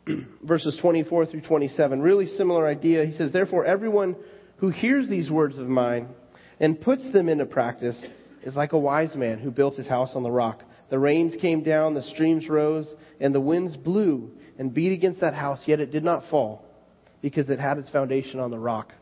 verses 0.43 0.77
24 0.81 1.27
through 1.27 1.41
27, 1.41 2.01
really 2.01 2.27
similar 2.27 2.67
idea. 2.67 3.05
He 3.05 3.13
says, 3.13 3.31
Therefore, 3.31 3.65
everyone 3.65 4.15
who 4.57 4.69
hears 4.69 5.09
these 5.09 5.29
words 5.29 5.57
of 5.57 5.67
mine 5.67 6.07
and 6.59 6.79
puts 6.79 7.11
them 7.11 7.29
into 7.29 7.45
practice 7.45 8.03
is 8.43 8.55
like 8.55 8.73
a 8.73 8.79
wise 8.79 9.15
man 9.15 9.39
who 9.39 9.51
built 9.51 9.75
his 9.75 9.87
house 9.87 10.11
on 10.15 10.23
the 10.23 10.31
rock. 10.31 10.63
The 10.89 10.99
rains 10.99 11.35
came 11.41 11.63
down, 11.63 11.95
the 11.95 12.03
streams 12.03 12.47
rose, 12.47 12.93
and 13.19 13.33
the 13.33 13.41
winds 13.41 13.75
blew 13.75 14.31
and 14.57 14.73
beat 14.73 14.93
against 14.93 15.21
that 15.21 15.33
house, 15.33 15.61
yet 15.65 15.79
it 15.79 15.91
did 15.91 16.03
not 16.03 16.23
fall 16.29 16.63
because 17.21 17.49
it 17.49 17.59
had 17.59 17.77
its 17.77 17.89
foundation 17.89 18.39
on 18.39 18.51
the 18.51 18.59
rock. 18.59 18.93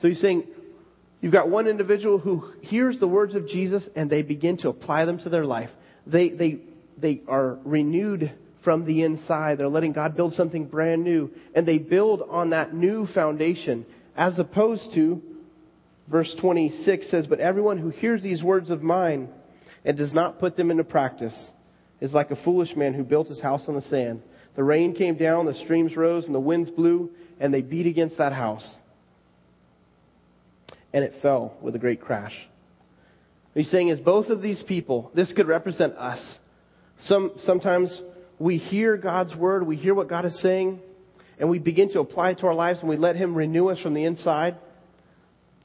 So 0.00 0.08
he's 0.08 0.20
saying, 0.20 0.46
you've 1.20 1.32
got 1.32 1.48
one 1.48 1.66
individual 1.66 2.18
who 2.18 2.50
hears 2.62 2.98
the 2.98 3.08
words 3.08 3.34
of 3.34 3.46
Jesus 3.46 3.86
and 3.94 4.08
they 4.08 4.22
begin 4.22 4.56
to 4.58 4.68
apply 4.68 5.04
them 5.04 5.18
to 5.18 5.28
their 5.28 5.44
life. 5.44 5.70
They, 6.06 6.30
they, 6.30 6.60
they 6.98 7.22
are 7.28 7.58
renewed 7.64 8.32
from 8.64 8.86
the 8.86 9.04
inside. 9.04 9.58
They're 9.58 9.68
letting 9.68 9.92
God 9.92 10.16
build 10.16 10.32
something 10.32 10.66
brand 10.66 11.04
new 11.04 11.30
and 11.54 11.66
they 11.66 11.78
build 11.78 12.22
on 12.28 12.50
that 12.50 12.74
new 12.74 13.06
foundation 13.06 13.86
as 14.16 14.38
opposed 14.38 14.92
to, 14.94 15.22
verse 16.08 16.34
26 16.40 17.10
says, 17.10 17.26
But 17.26 17.40
everyone 17.40 17.78
who 17.78 17.90
hears 17.90 18.22
these 18.22 18.42
words 18.42 18.70
of 18.70 18.82
mine 18.82 19.28
and 19.84 19.96
does 19.96 20.12
not 20.12 20.40
put 20.40 20.56
them 20.56 20.70
into 20.70 20.84
practice 20.84 21.36
is 22.00 22.12
like 22.12 22.30
a 22.30 22.44
foolish 22.44 22.74
man 22.76 22.94
who 22.94 23.04
built 23.04 23.28
his 23.28 23.40
house 23.40 23.64
on 23.68 23.74
the 23.74 23.82
sand. 23.82 24.22
The 24.56 24.64
rain 24.64 24.94
came 24.94 25.16
down, 25.16 25.46
the 25.46 25.54
streams 25.54 25.96
rose, 25.96 26.26
and 26.26 26.34
the 26.34 26.40
winds 26.40 26.70
blew, 26.70 27.10
and 27.38 27.52
they 27.52 27.62
beat 27.62 27.86
against 27.86 28.18
that 28.18 28.32
house. 28.32 28.68
And 30.92 31.04
it 31.04 31.14
fell 31.22 31.56
with 31.60 31.74
a 31.76 31.78
great 31.78 32.00
crash. 32.00 32.34
What 33.52 33.62
he's 33.62 33.70
saying 33.70 33.88
is 33.88 34.00
both 34.00 34.26
of 34.26 34.42
these 34.42 34.62
people, 34.66 35.10
this 35.14 35.32
could 35.32 35.46
represent 35.46 35.94
us. 35.94 36.38
Some, 37.00 37.32
sometimes 37.38 38.00
we 38.38 38.58
hear 38.58 38.96
God's 38.96 39.34
word, 39.36 39.66
we 39.66 39.76
hear 39.76 39.94
what 39.94 40.08
God 40.08 40.24
is 40.24 40.40
saying, 40.40 40.80
and 41.38 41.48
we 41.48 41.58
begin 41.58 41.90
to 41.90 42.00
apply 42.00 42.30
it 42.30 42.38
to 42.38 42.46
our 42.46 42.54
lives 42.54 42.80
and 42.80 42.88
we 42.88 42.96
let 42.96 43.16
Him 43.16 43.34
renew 43.34 43.68
us 43.68 43.80
from 43.80 43.94
the 43.94 44.04
inside, 44.04 44.56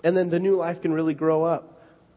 and 0.04 0.16
then 0.16 0.30
the 0.30 0.40
new 0.40 0.56
life 0.56 0.82
can 0.82 0.94
really 0.94 1.14
grow 1.14 1.44
up. 1.44 1.75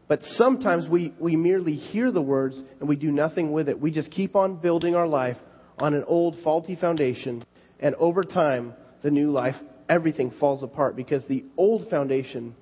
But 0.09 0.23
sometimes 0.23 0.89
we, 0.89 1.13
we 1.19 1.35
merely 1.35 1.75
hear 1.75 2.11
the 2.11 2.21
words 2.21 2.61
and 2.79 2.89
we 2.89 2.95
do 2.95 3.11
nothing 3.11 3.51
with 3.51 3.69
it. 3.69 3.79
We 3.79 3.91
just 3.91 4.09
keep 4.09 4.35
on 4.35 4.57
building 4.57 4.95
our 4.95 5.07
life 5.07 5.37
on 5.77 5.93
an 5.93 6.03
old 6.07 6.35
faulty 6.43 6.75
foundation, 6.75 7.45
and 7.79 7.95
over 7.95 8.23
time, 8.23 8.73
the 9.01 9.11
new 9.11 9.31
life, 9.31 9.55
everything 9.87 10.33
falls 10.37 10.61
apart 10.61 10.97
because 10.97 11.25
the 11.27 11.45
old 11.55 11.89
foundation, 11.89 12.53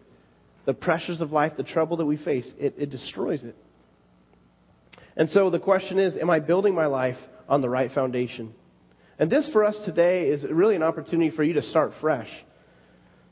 the 0.66 0.74
pressures 0.76 1.20
of 1.20 1.32
life, 1.32 1.54
the 1.58 1.64
trouble 1.64 1.98
that 1.98 2.06
we 2.06 2.18
face, 2.18 2.52
it, 2.60 2.76
it 2.78 2.92
destroys 2.92 3.44
it. 3.44 3.56
And 5.16 5.28
so 5.30 5.50
the 5.50 5.60
question 5.60 5.98
is, 5.98 6.16
am 6.16 6.30
I 6.30 6.40
building 6.40 6.76
my 6.76 6.86
life 6.86 7.18
on 7.50 7.62
the 7.62 7.70
right 7.70 7.92
foundation? 7.92 8.54
And 9.18 9.32
this 9.32 9.50
for 9.52 9.64
us 9.64 9.82
today 9.84 10.28
is 10.28 10.46
really 10.48 10.76
an 10.76 10.84
opportunity 10.84 11.36
for 11.36 11.44
you 11.44 11.54
to 11.54 11.64
start 11.64 11.94
fresh. 12.00 12.30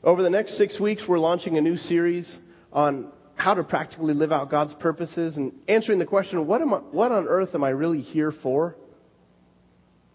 Over 0.02 0.22
the 0.22 0.30
next 0.30 0.58
six 0.58 0.80
weeks, 0.80 1.04
we're 1.06 1.20
launching 1.20 1.58
a 1.58 1.60
new 1.60 1.76
series 1.76 2.38
on 2.72 3.12
how 3.36 3.54
to 3.54 3.62
practically 3.62 4.14
live 4.14 4.32
out 4.32 4.50
God's 4.50 4.74
purposes 4.74 5.36
and 5.36 5.52
answering 5.68 5.98
the 5.98 6.06
question, 6.06 6.46
what, 6.46 6.62
am 6.62 6.74
I, 6.74 6.78
what 6.78 7.12
on 7.12 7.26
earth 7.28 7.50
am 7.54 7.62
I 7.62 7.68
really 7.68 8.00
here 8.00 8.32
for? 8.42 8.76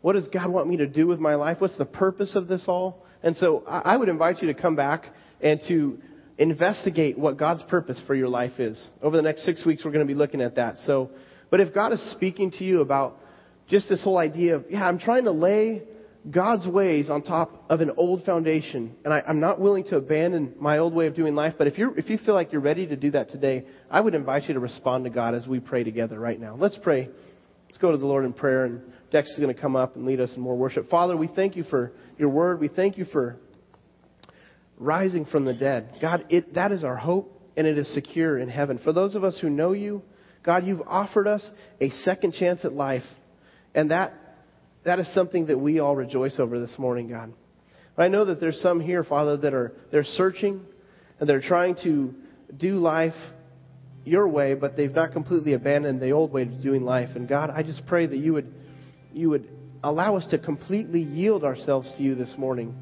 What 0.02 0.14
does 0.14 0.28
God 0.28 0.50
want 0.50 0.68
me 0.68 0.78
to 0.78 0.88
do 0.88 1.08
with 1.08 1.20
my 1.20 1.36
life? 1.36 1.58
What's 1.60 1.78
the 1.78 1.86
purpose 1.86 2.36
of 2.36 2.48
this 2.48 2.64
all? 2.68 3.06
And 3.24 3.36
so 3.36 3.64
I 3.68 3.96
would 3.96 4.10
invite 4.10 4.42
you 4.42 4.52
to 4.52 4.60
come 4.60 4.76
back 4.76 5.06
and 5.40 5.62
to 5.68 6.00
investigate 6.40 7.20
what 7.20 7.38
God's 7.38 7.62
purpose 7.64 8.02
for 8.08 8.16
your 8.16 8.28
life 8.28 8.60
is. 8.60 8.90
Over 9.04 9.16
the 9.16 9.22
next 9.22 9.46
six 9.46 9.64
weeks, 9.64 9.86
we're 9.86 9.92
going 9.92 10.06
to 10.06 10.12
be 10.12 10.18
looking 10.18 10.42
at 10.42 10.56
that. 10.56 10.80
So, 10.80 11.12
but 11.52 11.62
if 11.62 11.72
God 11.74 11.94
is 11.94 12.12
speaking 12.12 12.50
to 12.52 12.64
you 12.64 12.82
about 12.82 13.20
just 13.70 13.88
this 13.88 14.04
whole 14.04 14.18
idea 14.18 14.56
of, 14.56 14.66
yeah, 14.70 14.88
I'm 14.88 14.98
trying 14.98 15.26
to 15.26 15.32
lay 15.32 15.84
God's 16.30 16.68
ways 16.68 17.10
on 17.10 17.24
top 17.24 17.66
of 17.70 17.82
an 17.82 17.92
old 17.98 18.24
foundation, 18.26 18.96
and 19.04 19.14
I, 19.14 19.24
am 19.28 19.40
not 19.40 19.60
willing 19.60 19.86
to 19.86 19.98
abandon 19.98 20.54
my 20.60 20.78
old 20.78 20.94
way 20.94 21.08
of 21.08 21.16
doing 21.16 21.34
life. 21.34 21.56
But 21.58 21.66
if 21.66 21.80
you 21.80 21.96
if 21.98 22.10
you 22.10 22.20
feel 22.20 22.36
like 22.36 22.52
you're 22.52 22.62
ready 22.62 22.86
to 22.86 22.96
do 22.96 23.12
that 23.12 23.30
today, 23.30 23.66
I 23.90 24.02
would 24.02 24.14
invite 24.14 24.44
you 24.44 24.54
to 24.54 24.60
respond 24.60 25.06
to 25.06 25.10
God 25.10 25.34
as 25.34 25.48
we 25.48 25.60
pray 25.60 25.84
together 25.84 26.20
right 26.20 26.40
now. 26.40 26.56
Let's 26.56 26.78
pray. 26.84 27.10
Let's 27.66 27.78
go 27.80 27.92
to 27.92 27.98
the 27.98 28.06
Lord 28.06 28.26
in 28.26 28.34
prayer, 28.34 28.66
and 28.66 28.82
Dex 29.12 29.30
is 29.32 29.40
going 29.40 29.54
to 29.54 29.60
come 29.60 29.76
up 29.76 29.96
and 29.96 30.06
lead 30.06 30.20
us 30.20 30.32
in 30.36 30.42
more 30.42 30.56
worship. 30.56 30.90
Father, 30.90 31.18
we 31.18 31.28
thank 31.28 31.56
you 31.56 31.64
for 31.64 31.92
your 32.20 32.30
word. 32.30 32.60
We 32.60 32.68
thank 32.68 32.98
you 33.00 33.06
for 33.06 33.38
rising 34.78 35.26
from 35.26 35.46
the 35.46 35.54
dead. 35.54 35.98
God, 36.02 36.26
it, 36.30 36.54
that 36.54 36.72
is 36.72 36.84
our 36.84 36.98
hope, 36.98 37.42
and 37.58 37.66
it 37.66 37.78
is 37.78 37.92
secure 37.94 38.38
in 38.38 38.50
heaven. 38.50 38.80
For 38.84 38.94
those 38.94 39.16
of 39.16 39.24
us 39.24 39.40
who 39.40 39.50
know 39.50 39.72
you, 39.72 40.04
God, 40.44 40.66
you've 40.68 40.82
offered 40.86 41.28
us 41.28 41.50
a 41.80 41.90
second 41.90 42.34
chance 42.34 42.64
at 42.64 42.74
life, 42.74 43.04
and 43.74 43.90
that 43.92 44.14
that 44.84 45.00
is 45.00 45.14
something 45.14 45.48
that 45.48 45.58
we 45.58 45.80
all 45.80 45.96
rejoice 45.96 46.40
over 46.40 46.60
this 46.60 46.78
morning, 46.78 47.10
God. 47.10 47.34
But 47.96 48.04
I 48.04 48.08
know 48.08 48.26
that 48.26 48.40
there's 48.40 48.60
some 48.62 48.80
here, 48.80 49.04
Father, 49.04 49.38
that 49.38 49.54
are 49.54 49.74
they're 49.92 50.04
searching 50.04 50.66
and 51.20 51.30
they're 51.30 51.42
trying 51.42 51.76
to 51.84 52.14
do 52.56 52.78
life 52.78 53.14
your 54.04 54.28
way, 54.28 54.56
but 54.56 54.76
they've 54.76 54.94
not 54.94 55.12
completely 55.12 55.54
abandoned 55.54 56.02
the 56.02 56.12
old 56.12 56.32
way 56.32 56.44
of 56.44 56.62
doing 56.64 56.84
life. 56.84 57.10
And 57.16 57.28
God, 57.28 57.52
I 57.52 57.62
just 57.64 57.86
pray 57.86 58.08
that 58.08 58.18
you 58.18 58.34
would 58.34 58.52
you 59.14 59.30
would 59.30 59.48
allow 59.84 60.16
us 60.16 60.26
to 60.28 60.40
completely 60.40 61.02
yield 61.02 61.44
ourselves 61.44 61.92
to 61.98 62.04
you 62.04 62.16
this 62.16 62.34
morning. 62.38 62.76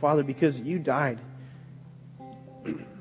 Father, 0.00 0.22
because 0.22 0.56
you 0.58 0.78
died. 0.78 1.20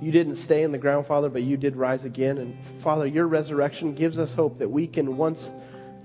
You 0.00 0.12
didn't 0.12 0.36
stay 0.44 0.62
in 0.62 0.72
the 0.72 0.78
ground, 0.78 1.06
Father, 1.06 1.28
but 1.28 1.42
you 1.42 1.56
did 1.56 1.76
rise 1.76 2.04
again. 2.04 2.38
And 2.38 2.82
Father, 2.82 3.06
your 3.06 3.26
resurrection 3.26 3.94
gives 3.94 4.18
us 4.18 4.34
hope 4.34 4.58
that 4.58 4.70
we 4.70 4.86
can 4.86 5.16
once, 5.16 5.44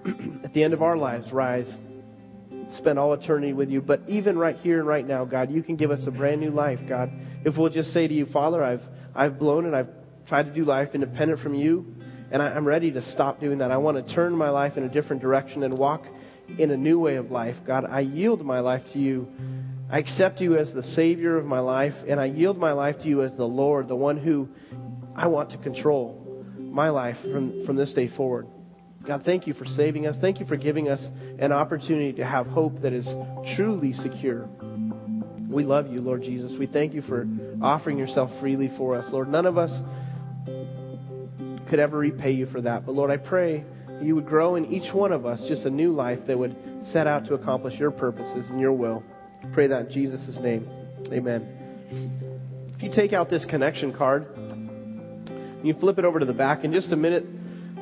at 0.43 0.53
the 0.53 0.63
end 0.63 0.73
of 0.73 0.81
our 0.81 0.97
lives, 0.97 1.31
rise, 1.31 1.73
spend 2.77 2.99
all 2.99 3.13
eternity 3.13 3.53
with 3.53 3.69
you. 3.69 3.81
But 3.81 4.01
even 4.08 4.38
right 4.38 4.58
here 4.58 4.79
and 4.79 4.88
right 4.88 5.08
now, 5.08 5.23
God, 5.23 5.49
you 5.49 5.63
can 5.63 5.77
give 5.77 5.91
us 5.91 6.01
a 6.08 6.12
brand 6.12 6.41
new 6.41 6.51
life, 6.51 6.79
God. 6.88 7.10
If 7.45 7.58
we'll 7.58 7.69
just 7.69 7.89
say 7.93 8.08
to 8.08 8.13
you, 8.13 8.25
Father, 8.25 8.63
I've, 8.63 8.81
I've 9.15 9.39
blown 9.39 9.65
it, 9.65 9.73
I've 9.73 9.89
tried 10.27 10.43
to 10.43 10.53
do 10.53 10.63
life 10.63 10.89
independent 10.93 11.39
from 11.39 11.53
you, 11.53 11.86
and 12.31 12.41
I, 12.41 12.47
I'm 12.47 12.67
ready 12.67 12.91
to 12.91 13.01
stop 13.12 13.39
doing 13.39 13.60
that. 13.60 13.71
I 13.71 13.77
want 13.77 14.05
to 14.05 14.15
turn 14.15 14.36
my 14.36 14.49
life 14.49 14.75
in 14.75 14.84
a 14.84 14.89
different 14.89 15.21
direction 15.21 15.63
and 15.63 15.77
walk 15.77 16.05
in 16.60 16.71
a 16.71 16.77
new 16.77 16.99
way 16.99 17.15
of 17.15 17.31
life. 17.31 17.55
God, 17.65 17.86
I 17.86 18.01
yield 18.01 18.43
my 18.43 18.60
life 18.60 18.84
to 18.93 18.99
you. 18.99 19.27
I 19.95 19.99
accept 19.99 20.41
you 20.41 20.58
as 20.58 20.73
the 20.73 20.84
Savior 20.84 21.38
of 21.38 21.45
my 21.45 21.60
life, 21.60 21.93
and 22.05 22.19
I 22.19 22.25
yield 22.25 22.58
my 22.58 22.73
life 22.73 22.97
to 22.97 23.08
you 23.08 23.21
as 23.21 23.31
the 23.38 23.45
Lord, 23.45 23.88
the 23.88 23.95
one 23.95 24.17
who 24.17 24.49
I 25.15 25.27
want 25.27 25.51
to 25.51 25.58
control 25.58 26.43
my 26.60 26.89
life 26.89 27.15
from, 27.21 27.65
from 27.65 27.77
this 27.77 27.93
day 27.93 28.10
forward. 28.10 28.45
God, 29.08 29.21
thank 29.23 29.47
you 29.47 29.53
for 29.53 29.63
saving 29.63 30.05
us. 30.05 30.17
Thank 30.19 30.41
you 30.41 30.45
for 30.47 30.58
giving 30.58 30.89
us 30.89 31.01
an 31.39 31.53
opportunity 31.53 32.12
to 32.12 32.25
have 32.25 32.45
hope 32.45 32.81
that 32.81 32.91
is 32.91 33.08
truly 33.55 33.93
secure. 33.93 34.49
We 35.49 35.63
love 35.63 35.88
you, 35.88 36.01
Lord 36.01 36.23
Jesus. 36.23 36.51
We 36.60 36.67
thank 36.67 36.93
you 36.93 37.01
for 37.01 37.25
offering 37.62 37.97
yourself 37.97 38.31
freely 38.41 38.69
for 38.77 38.97
us, 38.97 39.05
Lord. 39.13 39.29
None 39.29 39.45
of 39.45 39.58
us 39.58 39.71
could 41.69 41.79
ever 41.79 41.97
repay 41.97 42.31
you 42.31 42.47
for 42.47 42.60
that. 42.60 42.86
But 42.86 42.95
Lord, 42.95 43.12
I 43.12 43.15
pray 43.15 43.63
you 44.01 44.15
would 44.15 44.25
grow 44.25 44.55
in 44.55 44.65
each 44.65 44.93
one 44.93 45.13
of 45.13 45.25
us 45.25 45.45
just 45.47 45.63
a 45.65 45.69
new 45.69 45.93
life 45.93 46.19
that 46.27 46.38
would 46.38 46.53
set 46.91 47.08
out 47.08 47.27
to 47.27 47.36
accomplish 47.36 47.79
your 47.79 47.91
purposes 47.91 48.49
and 48.49 48.60
your 48.60 48.73
will. 48.73 49.01
Pray 49.53 49.67
that 49.67 49.88
in 49.88 49.91
Jesus' 49.91 50.38
name. 50.41 50.67
Amen. 51.12 52.71
If 52.75 52.84
you 52.84 52.91
take 52.93 53.13
out 53.13 53.29
this 53.29 53.45
connection 53.45 53.93
card, 53.93 54.27
you 55.63 55.73
flip 55.79 55.97
it 55.97 56.05
over 56.05 56.19
to 56.19 56.25
the 56.25 56.34
back, 56.34 56.63
in 56.63 56.71
just 56.71 56.91
a 56.91 56.95
minute, 56.95 57.25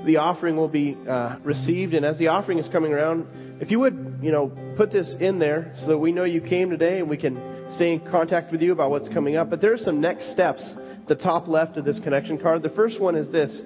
the 0.06 0.18
offering 0.18 0.56
will 0.58 0.68
be 0.68 0.98
uh, 1.10 1.38
received. 1.44 1.94
And 1.94 2.06
as 2.06 2.18
the 2.18 2.28
offering 2.28 2.60
is 2.60 2.68
coming 2.70 2.94
around, 2.94 3.28
if 3.62 3.72
you 3.72 3.80
would, 3.80 4.20
you 4.22 4.32
know, 4.32 4.52
put 4.78 4.92
this 4.92 5.16
in 5.20 5.40
there 5.40 5.74
so 5.80 5.88
that 5.88 5.98
we 5.98 6.12
know 6.12 6.24
you 6.24 6.42
came 6.42 6.70
today 6.70 7.00
and 7.00 7.10
we 7.10 7.18
can 7.18 7.36
stay 7.76 7.94
in 7.94 8.00
contact 8.10 8.52
with 8.52 8.62
you 8.62 8.72
about 8.72 8.92
what's 8.92 9.10
coming 9.10 9.36
up. 9.36 9.50
But 9.50 9.62
there 9.62 9.74
are 9.74 9.78
some 9.78 10.02
next 10.02 10.32
steps, 10.32 10.64
the 11.08 11.16
top 11.16 11.48
left 11.48 11.78
of 11.78 11.86
this 11.86 12.00
connection 12.00 12.38
card. 12.38 12.64
The 12.64 12.70
first 12.70 13.00
one 13.00 13.16
is 13.16 13.32
this. 13.32 13.62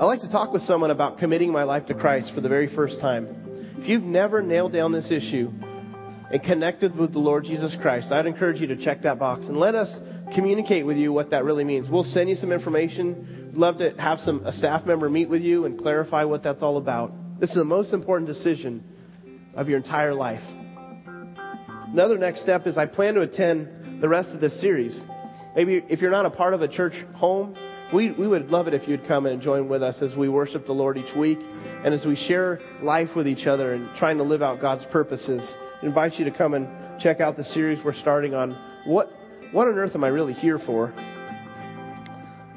I 0.00 0.04
like 0.04 0.20
to 0.20 0.28
talk 0.28 0.52
with 0.52 0.62
someone 0.62 0.90
about 0.90 1.18
committing 1.18 1.52
my 1.52 1.62
life 1.62 1.86
to 1.86 1.94
Christ 1.94 2.32
for 2.34 2.40
the 2.40 2.48
very 2.48 2.74
first 2.74 3.00
time. 3.00 3.76
If 3.78 3.88
you've 3.88 4.02
never 4.02 4.42
nailed 4.42 4.72
down 4.72 4.92
this 4.92 5.10
issue, 5.10 5.50
and 6.32 6.42
connected 6.42 6.96
with 6.96 7.12
the 7.12 7.18
Lord 7.18 7.44
Jesus 7.44 7.76
Christ, 7.82 8.10
I'd 8.10 8.24
encourage 8.24 8.58
you 8.58 8.66
to 8.68 8.76
check 8.76 9.02
that 9.02 9.18
box 9.18 9.44
and 9.44 9.54
let 9.54 9.74
us 9.74 9.94
communicate 10.34 10.86
with 10.86 10.96
you 10.96 11.12
what 11.12 11.30
that 11.30 11.44
really 11.44 11.62
means. 11.62 11.90
We'll 11.90 12.04
send 12.04 12.30
you 12.30 12.36
some 12.36 12.52
information. 12.52 13.50
We'd 13.52 13.58
love 13.58 13.76
to 13.78 13.90
have 13.98 14.18
some 14.20 14.46
a 14.46 14.52
staff 14.52 14.86
member 14.86 15.10
meet 15.10 15.28
with 15.28 15.42
you 15.42 15.66
and 15.66 15.78
clarify 15.78 16.24
what 16.24 16.42
that's 16.42 16.62
all 16.62 16.78
about. 16.78 17.12
This 17.38 17.50
is 17.50 17.56
the 17.56 17.64
most 17.64 17.92
important 17.92 18.28
decision 18.28 18.82
of 19.54 19.68
your 19.68 19.76
entire 19.76 20.14
life. 20.14 20.40
Another 21.88 22.16
next 22.16 22.40
step 22.40 22.66
is 22.66 22.78
I 22.78 22.86
plan 22.86 23.12
to 23.14 23.20
attend 23.20 24.00
the 24.00 24.08
rest 24.08 24.30
of 24.30 24.40
this 24.40 24.58
series. 24.58 24.98
Maybe 25.54 25.84
if 25.90 26.00
you're 26.00 26.10
not 26.10 26.24
a 26.24 26.30
part 26.30 26.54
of 26.54 26.62
a 26.62 26.68
church 26.68 26.94
home, 27.14 27.54
we, 27.92 28.10
we 28.10 28.26
would 28.26 28.46
love 28.48 28.68
it 28.68 28.72
if 28.72 28.88
you'd 28.88 29.06
come 29.06 29.26
and 29.26 29.42
join 29.42 29.68
with 29.68 29.82
us 29.82 30.00
as 30.00 30.16
we 30.16 30.30
worship 30.30 30.64
the 30.64 30.72
Lord 30.72 30.96
each 30.96 31.14
week 31.14 31.38
and 31.84 31.92
as 31.92 32.06
we 32.06 32.16
share 32.16 32.58
life 32.82 33.10
with 33.14 33.28
each 33.28 33.46
other 33.46 33.74
and 33.74 33.94
trying 33.98 34.16
to 34.16 34.22
live 34.22 34.40
out 34.40 34.62
God's 34.62 34.86
purposes 34.90 35.46
invite 35.82 36.14
you 36.14 36.24
to 36.24 36.30
come 36.30 36.54
and 36.54 36.68
check 37.00 37.20
out 37.20 37.36
the 37.36 37.44
series 37.44 37.78
we're 37.84 37.94
starting 37.94 38.34
on 38.34 38.52
what 38.86 39.10
what 39.52 39.68
on 39.68 39.74
earth 39.78 39.94
am 39.94 40.04
I 40.04 40.08
really 40.08 40.32
here 40.32 40.58
for? 40.58 40.92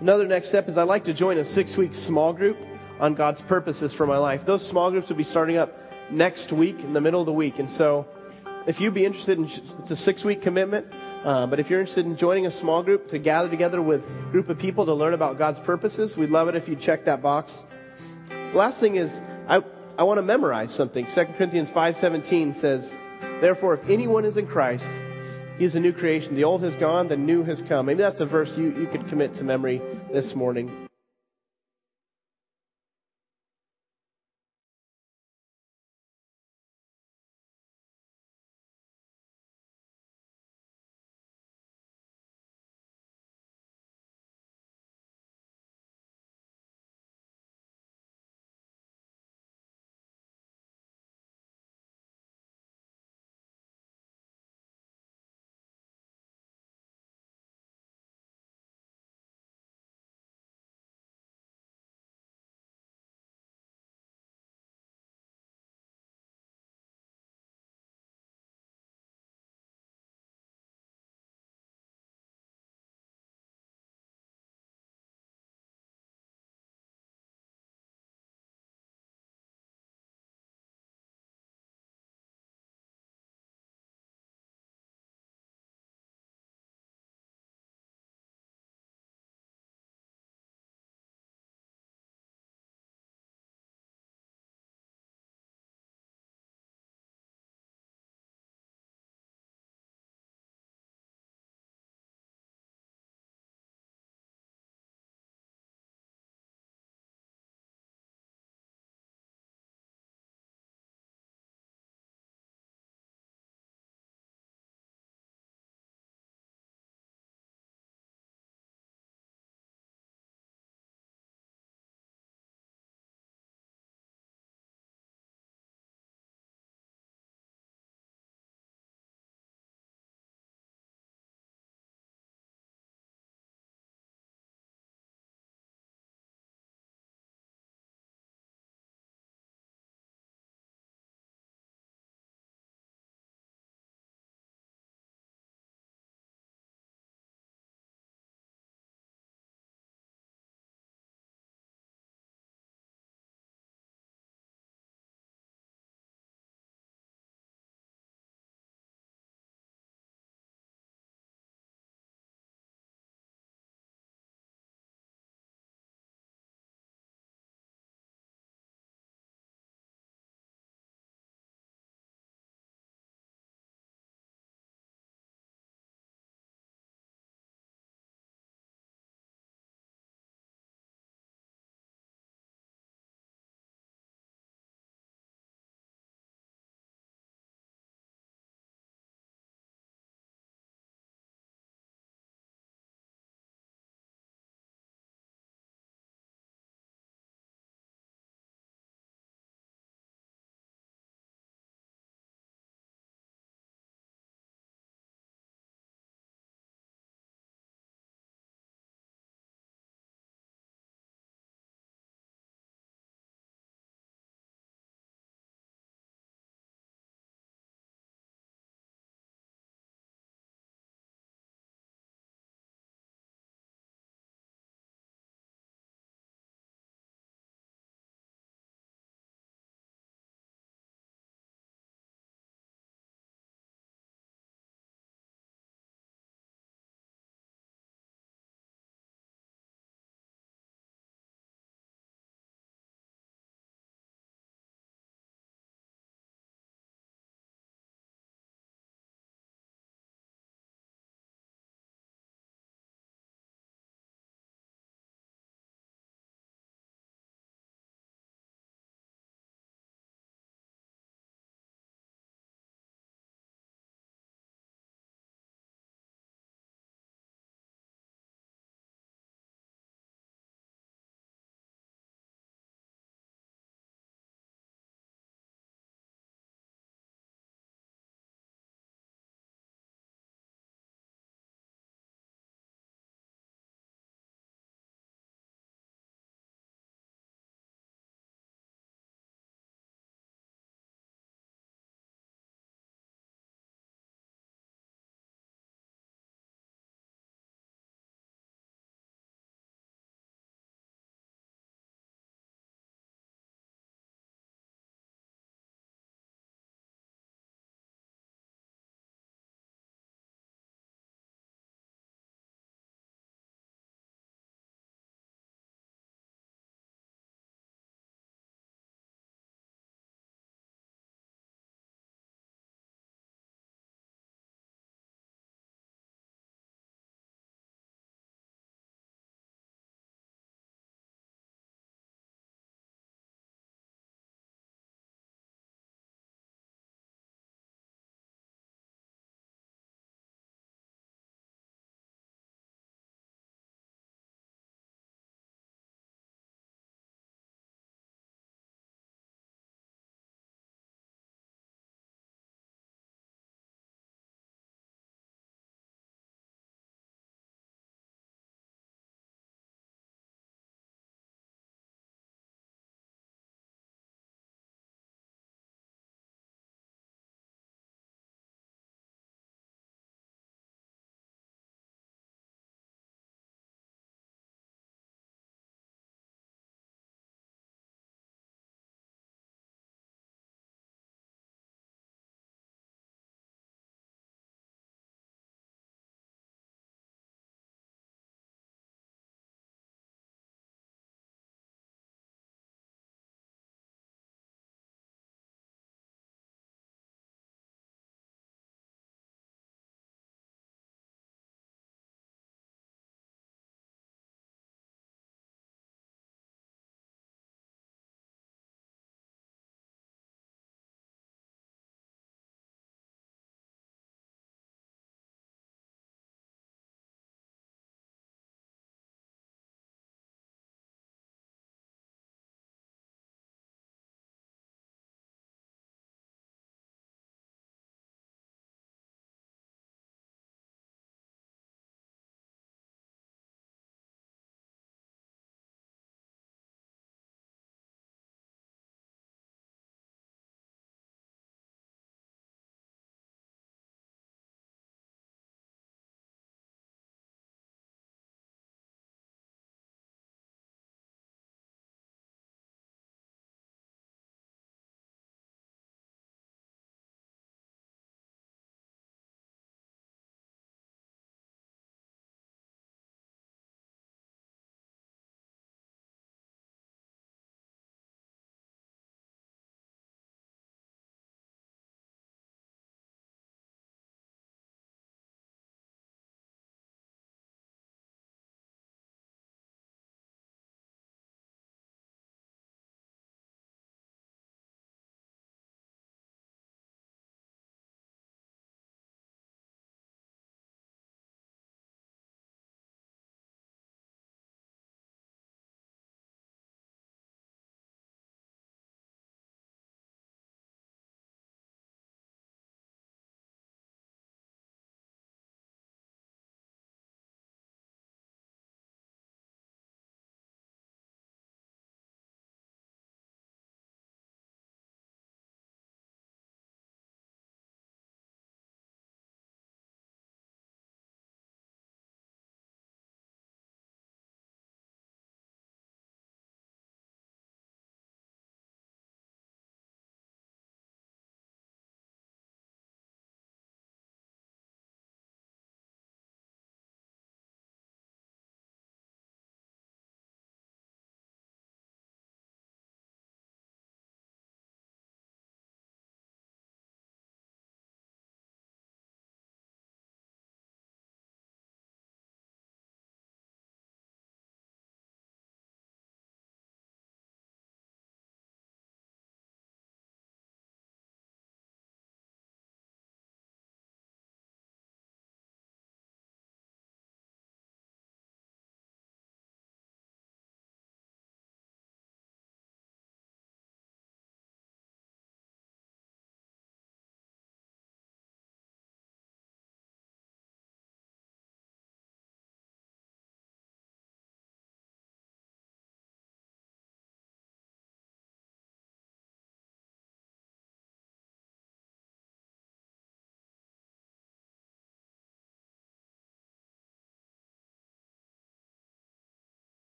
Another 0.00 0.26
next 0.26 0.48
step 0.48 0.68
is 0.68 0.76
I'd 0.76 0.84
like 0.84 1.04
to 1.04 1.14
join 1.14 1.38
a 1.38 1.44
six 1.44 1.76
week 1.76 1.92
small 1.94 2.32
group 2.32 2.56
on 3.00 3.14
God's 3.14 3.40
purposes 3.48 3.94
for 3.96 4.06
my 4.06 4.18
life. 4.18 4.42
Those 4.46 4.68
small 4.68 4.90
groups 4.90 5.08
will 5.08 5.16
be 5.16 5.24
starting 5.24 5.56
up 5.56 5.72
next 6.10 6.52
week 6.52 6.76
in 6.80 6.92
the 6.92 7.00
middle 7.00 7.20
of 7.20 7.26
the 7.26 7.32
week. 7.32 7.54
And 7.58 7.68
so 7.70 8.06
if 8.66 8.80
you'd 8.80 8.94
be 8.94 9.04
interested 9.04 9.38
in 9.38 9.44
it's 9.44 9.90
a 9.90 9.96
six 9.96 10.24
week 10.24 10.42
commitment, 10.42 10.86
uh, 10.92 11.46
but 11.46 11.58
if 11.58 11.70
you're 11.70 11.80
interested 11.80 12.06
in 12.06 12.16
joining 12.16 12.46
a 12.46 12.50
small 12.60 12.82
group 12.82 13.08
to 13.08 13.18
gather 13.18 13.50
together 13.50 13.82
with 13.82 14.02
a 14.02 14.30
group 14.30 14.48
of 14.48 14.58
people 14.58 14.86
to 14.86 14.94
learn 14.94 15.14
about 15.14 15.38
God's 15.38 15.58
purposes, 15.64 16.14
we'd 16.16 16.30
love 16.30 16.48
it 16.48 16.54
if 16.54 16.68
you 16.68 16.76
check 16.76 17.06
that 17.06 17.22
box. 17.22 17.52
Last 18.54 18.80
thing 18.80 18.96
is 18.96 19.10
I, 19.48 19.60
I 19.98 20.04
want 20.04 20.18
to 20.18 20.22
memorize 20.22 20.74
something. 20.76 21.06
2 21.14 21.24
Corinthians 21.36 21.70
5.17 21.70 22.60
says, 22.60 22.88
Therefore, 23.44 23.74
if 23.74 23.90
anyone 23.90 24.24
is 24.24 24.38
in 24.38 24.46
Christ, 24.46 24.88
he 25.58 25.66
is 25.66 25.74
a 25.74 25.78
new 25.78 25.92
creation. 25.92 26.34
The 26.34 26.44
old 26.44 26.62
has 26.62 26.74
gone, 26.76 27.08
the 27.08 27.16
new 27.18 27.44
has 27.44 27.60
come. 27.68 27.84
Maybe 27.84 27.98
that's 27.98 28.18
a 28.18 28.24
verse 28.24 28.50
you, 28.56 28.70
you 28.70 28.86
could 28.90 29.06
commit 29.10 29.34
to 29.34 29.44
memory 29.44 29.82
this 30.10 30.32
morning. 30.34 30.83